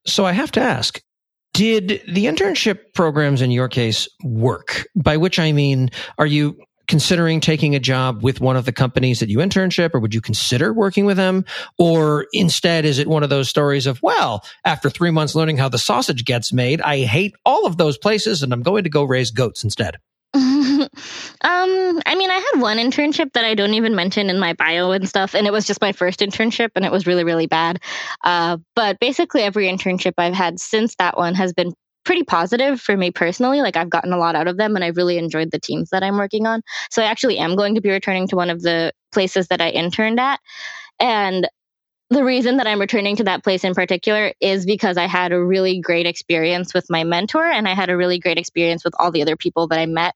So 0.07 0.25
I 0.25 0.33
have 0.33 0.53
to 0.53 0.61
ask, 0.61 1.01
did 1.55 2.03
the 2.07 2.27
internship 2.27 2.93
programs 2.95 3.41
in 3.43 3.51
your 3.51 3.69
case 3.69 4.09
work? 4.23 4.87
By 4.95 5.17
which 5.17 5.39
I 5.39 5.53
mean, 5.53 5.91
are 6.19 6.27
you 6.27 6.57
considering 6.87 7.41
taking 7.41 7.75
a 7.75 7.81
job 7.81 8.23
with 8.23 8.41
one 8.41 8.57
of 8.57 8.65
the 8.65 8.73
companies 8.73 9.21
that 9.21 9.29
you 9.29 9.39
internship 9.39 9.91
or 9.95 10.01
would 10.01 10.15
you 10.15 10.21
consider 10.21 10.73
working 10.73 11.05
with 11.05 11.17
them? 11.17 11.45
Or 11.79 12.27
instead, 12.33 12.85
is 12.85 12.99
it 12.99 13.09
one 13.09 13.23
of 13.23 13.31
those 13.31 13.49
stories 13.49 13.87
of, 13.87 14.01
well, 14.03 14.45
after 14.65 14.89
three 14.89 15.11
months 15.11 15.35
learning 15.35 15.57
how 15.57 15.69
the 15.69 15.79
sausage 15.79 16.25
gets 16.25 16.53
made, 16.53 16.81
I 16.83 17.05
hate 17.05 17.35
all 17.45 17.67
of 17.67 17.77
those 17.77 17.99
places 17.99 18.43
and 18.43 18.53
I'm 18.53 18.63
going 18.63 18.85
to 18.85 18.91
go 18.91 19.03
raise 19.03 19.31
goats 19.31 19.65
instead? 19.65 19.97
um, 20.37 20.91
I 21.41 22.15
mean, 22.15 22.31
I 22.31 22.35
had 22.53 22.61
one 22.61 22.77
internship 22.77 23.33
that 23.33 23.45
I 23.45 23.55
don't 23.55 23.73
even 23.73 23.95
mention 23.95 24.29
in 24.29 24.39
my 24.39 24.53
bio 24.53 24.91
and 24.91 25.09
stuff, 25.09 25.35
and 25.35 25.47
it 25.47 25.53
was 25.53 25.67
just 25.67 25.81
my 25.81 25.93
first 25.93 26.21
internship, 26.21 26.71
and 26.77 26.85
it 26.85 26.93
was 26.93 27.07
really, 27.07 27.25
really 27.25 27.47
bad. 27.47 27.81
Uh, 28.23 28.59
but 28.75 29.01
basically, 29.01 29.43
every 29.43 29.67
internship 29.67 30.13
I've 30.19 30.35
had 30.35 30.61
since 30.61 30.95
that 30.97 31.17
one 31.17 31.35
has 31.35 31.55
been 31.55 31.73
pretty 32.05 32.23
positive 32.23 32.81
for 32.81 32.97
me 32.97 33.11
personally. 33.11 33.63
Like, 33.63 33.77
I've 33.77 33.89
gotten 33.89 34.13
a 34.13 34.19
lot 34.19 34.37
out 34.37 34.47
of 34.47 34.59
them, 34.59 34.77
and 34.77 34.85
I've 34.85 34.99
really 34.99 35.17
enjoyed 35.17 35.53
the 35.53 35.59
teams 35.59 35.89
that 35.91 36.03
I'm 36.03 36.19
working 36.19 36.47
on. 36.47 36.61
So, 36.91 37.03
I 37.03 37.07
actually 37.07 37.39
am 37.39 37.57
going 37.57 37.75
to 37.75 37.81
be 37.81 37.91
returning 37.91 38.29
to 38.29 38.37
one 38.37 38.51
of 38.51 38.61
the 38.61 38.93
places 39.13 39.49
that 39.49 39.63
I 39.63 39.71
interned 39.71 40.21
at. 40.21 40.39
And 41.01 41.49
the 42.11 42.25
reason 42.25 42.59
that 42.59 42.67
I'm 42.67 42.81
returning 42.81 43.17
to 43.17 43.25
that 43.25 43.43
place 43.43 43.65
in 43.65 43.75
particular 43.75 44.33
is 44.41 44.65
because 44.65 44.97
I 44.97 45.07
had 45.07 45.33
a 45.33 45.43
really 45.43 45.81
great 45.81 46.07
experience 46.07 46.73
with 46.73 46.87
my 46.89 47.05
mentor 47.05 47.45
and 47.45 47.67
I 47.67 47.75
had 47.75 47.91
a 47.91 47.97
really 47.97 48.19
great 48.19 48.39
experience 48.39 48.85
with 48.85 48.95
all 48.99 49.11
the 49.11 49.23
other 49.23 49.37
people 49.37 49.67
that 49.69 49.79
I 49.79 49.87
met 49.87 50.15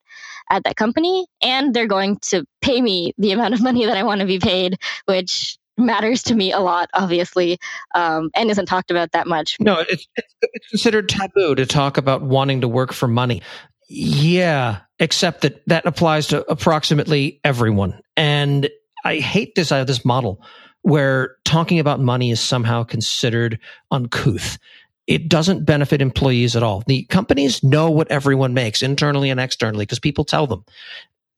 at 0.48 0.64
that 0.64 0.76
company. 0.76 1.26
And 1.42 1.74
they're 1.74 1.88
going 1.88 2.18
to 2.30 2.44
pay 2.60 2.80
me 2.80 3.12
the 3.18 3.32
amount 3.32 3.54
of 3.54 3.62
money 3.62 3.86
that 3.86 3.96
I 3.96 4.04
want 4.04 4.20
to 4.20 4.26
be 4.26 4.38
paid, 4.38 4.78
which 5.06 5.58
matters 5.76 6.24
to 6.24 6.34
me 6.34 6.52
a 6.52 6.60
lot, 6.60 6.90
obviously, 6.94 7.58
um, 7.94 8.30
and 8.34 8.50
isn't 8.50 8.66
talked 8.66 8.90
about 8.90 9.12
that 9.12 9.26
much. 9.26 9.56
No, 9.58 9.80
it's, 9.80 10.06
it's, 10.16 10.68
considered 10.68 11.08
taboo 11.08 11.54
to 11.56 11.66
talk 11.66 11.96
about 11.96 12.22
wanting 12.22 12.60
to 12.60 12.68
work 12.68 12.92
for 12.92 13.08
money. 13.08 13.42
Yeah, 13.88 14.80
except 15.00 15.40
that 15.40 15.66
that 15.66 15.86
applies 15.86 16.28
to 16.28 16.48
approximately 16.48 17.40
everyone. 17.42 18.00
And 18.16 18.68
I 19.04 19.16
hate 19.16 19.56
this 19.56 19.72
uh, 19.72 19.82
this 19.82 20.04
model 20.04 20.44
where 20.82 21.36
talking 21.44 21.78
about 21.78 22.00
money 22.00 22.30
is 22.30 22.40
somehow 22.40 22.84
considered 22.84 23.58
uncouth. 23.90 24.58
It 25.06 25.28
doesn't 25.28 25.64
benefit 25.64 26.00
employees 26.00 26.56
at 26.56 26.62
all. 26.62 26.82
The 26.86 27.04
companies 27.04 27.62
know 27.62 27.90
what 27.90 28.10
everyone 28.10 28.54
makes 28.54 28.82
internally 28.82 29.30
and 29.30 29.40
externally 29.40 29.84
because 29.84 29.98
people 29.98 30.24
tell 30.24 30.46
them. 30.46 30.64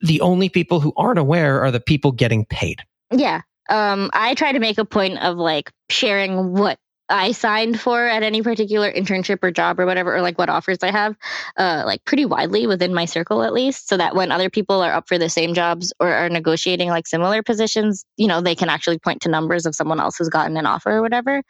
The 0.00 0.20
only 0.20 0.48
people 0.48 0.80
who 0.80 0.92
aren't 0.96 1.18
aware 1.18 1.62
are 1.62 1.70
the 1.70 1.80
people 1.80 2.12
getting 2.12 2.44
paid. 2.44 2.82
Yeah. 3.10 3.42
Um, 3.70 4.10
I 4.12 4.34
try 4.34 4.52
to 4.52 4.58
make 4.58 4.78
a 4.78 4.84
point 4.84 5.18
of 5.18 5.36
like 5.36 5.70
sharing 5.88 6.52
what 6.52 6.78
I 7.12 7.32
signed 7.32 7.78
for 7.78 8.06
at 8.06 8.22
any 8.22 8.42
particular 8.42 8.90
internship 8.90 9.38
or 9.42 9.50
job 9.50 9.78
or 9.78 9.84
whatever, 9.84 10.16
or 10.16 10.22
like 10.22 10.38
what 10.38 10.48
offers 10.48 10.78
I 10.82 10.90
have, 10.90 11.14
uh, 11.58 11.82
like 11.84 12.04
pretty 12.06 12.24
widely 12.24 12.66
within 12.66 12.94
my 12.94 13.04
circle 13.04 13.42
at 13.42 13.52
least, 13.52 13.88
so 13.88 13.98
that 13.98 14.14
when 14.14 14.32
other 14.32 14.48
people 14.48 14.80
are 14.80 14.92
up 14.92 15.08
for 15.08 15.18
the 15.18 15.28
same 15.28 15.52
jobs 15.52 15.92
or 16.00 16.12
are 16.12 16.30
negotiating 16.30 16.88
like 16.88 17.06
similar 17.06 17.42
positions, 17.42 18.04
you 18.16 18.26
know, 18.26 18.40
they 18.40 18.54
can 18.54 18.70
actually 18.70 18.98
point 18.98 19.20
to 19.22 19.28
numbers 19.28 19.66
of 19.66 19.74
someone 19.74 20.00
else 20.00 20.16
who's 20.16 20.30
gotten 20.30 20.56
an 20.56 20.64
offer 20.64 20.90
or 20.90 21.02
whatever. 21.02 21.42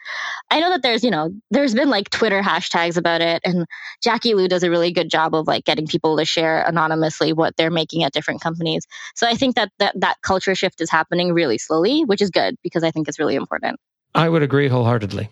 I 0.50 0.58
know 0.58 0.70
that 0.70 0.82
there's, 0.82 1.04
you 1.04 1.10
know, 1.10 1.30
there's 1.52 1.74
been 1.74 1.90
like 1.90 2.10
Twitter 2.10 2.42
hashtags 2.42 2.96
about 2.96 3.20
it, 3.20 3.40
and 3.44 3.64
Jackie 4.02 4.32
Luo 4.34 4.48
does 4.48 4.64
a 4.64 4.70
really 4.70 4.92
good 4.92 5.10
job 5.10 5.32
of 5.32 5.46
like 5.46 5.64
getting 5.64 5.86
people 5.86 6.16
to 6.16 6.24
share 6.24 6.62
anonymously 6.62 7.32
what 7.32 7.56
they're 7.56 7.70
making 7.70 8.02
at 8.02 8.12
different 8.12 8.40
companies. 8.40 8.84
So 9.14 9.28
I 9.28 9.34
think 9.34 9.54
that 9.54 9.70
that, 9.78 9.98
that 10.00 10.16
culture 10.22 10.56
shift 10.56 10.80
is 10.80 10.90
happening 10.90 11.32
really 11.32 11.58
slowly, 11.58 12.02
which 12.04 12.20
is 12.20 12.30
good 12.30 12.56
because 12.64 12.82
I 12.82 12.90
think 12.90 13.06
it's 13.06 13.20
really 13.20 13.36
important. 13.36 13.78
I 14.14 14.28
would 14.28 14.42
agree 14.42 14.68
wholeheartedly. 14.68 15.30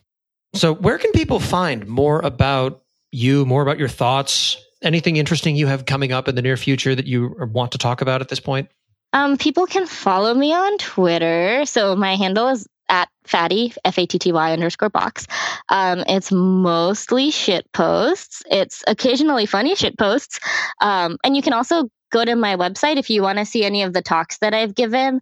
So, 0.54 0.74
where 0.74 0.98
can 0.98 1.12
people 1.12 1.40
find 1.40 1.86
more 1.86 2.20
about 2.20 2.82
you, 3.12 3.44
more 3.46 3.62
about 3.62 3.78
your 3.78 3.88
thoughts? 3.88 4.56
Anything 4.82 5.16
interesting 5.16 5.56
you 5.56 5.66
have 5.66 5.86
coming 5.86 6.12
up 6.12 6.26
in 6.26 6.34
the 6.34 6.42
near 6.42 6.56
future 6.56 6.94
that 6.94 7.06
you 7.06 7.36
want 7.52 7.72
to 7.72 7.78
talk 7.78 8.00
about 8.00 8.20
at 8.20 8.28
this 8.28 8.40
point? 8.40 8.68
Um, 9.12 9.36
people 9.36 9.66
can 9.66 9.86
follow 9.86 10.34
me 10.34 10.52
on 10.52 10.78
Twitter. 10.78 11.64
So 11.66 11.96
my 11.96 12.16
handle 12.16 12.48
is 12.48 12.66
at 12.88 13.08
fatty 13.24 13.72
f 13.84 13.98
a 13.98 14.06
t 14.06 14.18
t 14.18 14.32
y 14.32 14.52
underscore 14.52 14.90
box. 14.90 15.26
Um, 15.68 16.04
it's 16.08 16.32
mostly 16.32 17.30
shit 17.30 17.70
posts. 17.72 18.42
It's 18.50 18.82
occasionally 18.86 19.46
funny 19.46 19.74
shit 19.76 19.96
posts. 19.96 20.40
Um, 20.80 21.16
and 21.24 21.36
you 21.36 21.42
can 21.42 21.52
also 21.52 21.88
go 22.10 22.24
to 22.24 22.34
my 22.34 22.56
website 22.56 22.96
if 22.96 23.08
you 23.08 23.22
want 23.22 23.38
to 23.38 23.46
see 23.46 23.64
any 23.64 23.82
of 23.82 23.92
the 23.92 24.02
talks 24.02 24.38
that 24.38 24.52
I've 24.52 24.74
given 24.74 25.20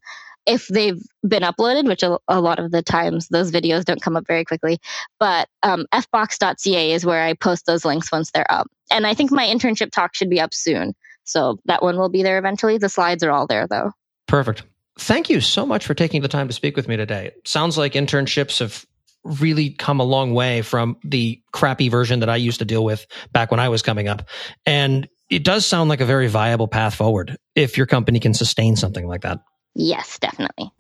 if 0.49 0.67
they've 0.69 1.01
been 1.27 1.43
uploaded, 1.43 1.87
which 1.87 2.03
a, 2.03 2.19
a, 2.27 2.41
lot 2.41 2.59
of 2.59 2.71
the 2.71 2.83
times 2.83 3.29
those 3.29 3.53
videos 3.53 3.85
don't 3.85 4.01
come 4.01 4.17
up 4.17 4.27
very 4.27 4.45
quickly. 4.45 4.79
But 5.21 5.49
um, 5.63 5.87
fbox.ca 5.93 6.93
is 6.93 7.05
where 7.05 7.23
I 7.23 7.35
post 7.35 7.67
those 7.67 7.85
links 7.85 8.11
once 8.11 8.31
they're 8.31 8.51
up. 8.51 8.67
And 8.91 9.07
I 9.07 9.15
think 9.15 9.31
my 9.31 9.47
internship 9.47 9.91
talk 9.91 10.15
should 10.15 10.31
be 10.31 10.41
up 10.41 10.55
soon. 10.55 10.95
So 11.25 11.59
that 11.67 11.83
one 11.83 11.99
will 11.99 12.09
be 12.09 12.23
there 12.23 12.39
eventually. 12.39 12.79
The 12.79 12.89
slides 12.89 13.23
are 13.23 13.31
all 13.31 13.47
there 13.47 13.67
though. 13.69 13.93
Perfect. 14.27 14.63
Thank 14.99 15.29
you 15.29 15.41
so 15.41 15.67
much 15.67 15.85
for 15.87 15.95
taking 15.95 16.23
the 16.23 16.29
time 16.29 16.49
to 16.49 16.55
speak 16.55 16.75
with 16.75 16.89
me 16.89 16.97
today. 16.97 17.33
sounds 17.45 17.77
like 17.77 17.93
internships 17.93 18.59
have 18.61 18.87
really 19.25 19.71
come 19.71 20.01
a 20.01 20.05
long 20.05 20.33
way 20.33 20.63
from 20.63 20.97
the 21.05 21.41
crappy 21.53 21.91
version 21.91 22.21
that 22.21 22.31
I 22.31 22.37
used 22.37 22.61
to 22.61 22.65
deal 22.65 22.85
with 22.85 23.07
back 23.33 23.51
when 23.51 23.61
I 23.61 23.69
was 23.69 23.83
coming 23.83 24.09
up. 24.09 24.27
And 24.65 25.09
it 25.31 25.45
does 25.45 25.67
sound 25.67 25.91
like 25.91 26.01
a 26.01 26.07
very 26.07 26.29
viable 26.29 26.69
path 26.69 26.95
forward 26.95 27.37
if 27.55 27.77
your 27.77 27.87
company 27.87 28.19
can 28.19 28.33
sustain 28.33 28.77
something 28.77 29.07
like 29.07 29.21
that. 29.23 29.41
Yes, 29.75 30.19
definitely. 30.19 30.71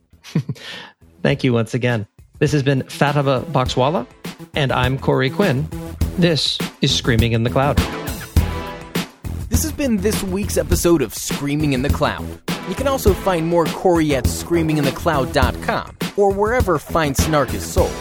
Thank 1.22 1.44
you 1.44 1.52
once 1.52 1.74
again. 1.74 2.06
This 2.38 2.52
has 2.52 2.62
been 2.62 2.82
Fatema 2.82 3.44
Boxwala, 3.46 4.06
and 4.54 4.70
I'm 4.70 4.98
Corey 4.98 5.30
Quinn. 5.30 5.68
This 6.16 6.58
is 6.82 6.94
Screaming 6.94 7.32
in 7.32 7.42
the 7.42 7.50
Cloud. 7.50 7.76
This 9.48 9.62
has 9.62 9.72
been 9.72 9.96
this 9.96 10.22
week's 10.22 10.56
episode 10.56 11.02
of 11.02 11.14
Screaming 11.14 11.72
in 11.72 11.82
the 11.82 11.88
Cloud. 11.88 12.24
You 12.68 12.74
can 12.74 12.86
also 12.86 13.12
find 13.14 13.46
more 13.46 13.64
Corey 13.66 14.14
at 14.14 14.24
screaminginthecloud.com 14.24 15.96
or 16.16 16.32
wherever 16.32 16.78
fine 16.78 17.14
snark 17.14 17.54
is 17.54 17.64
sold. 17.64 17.92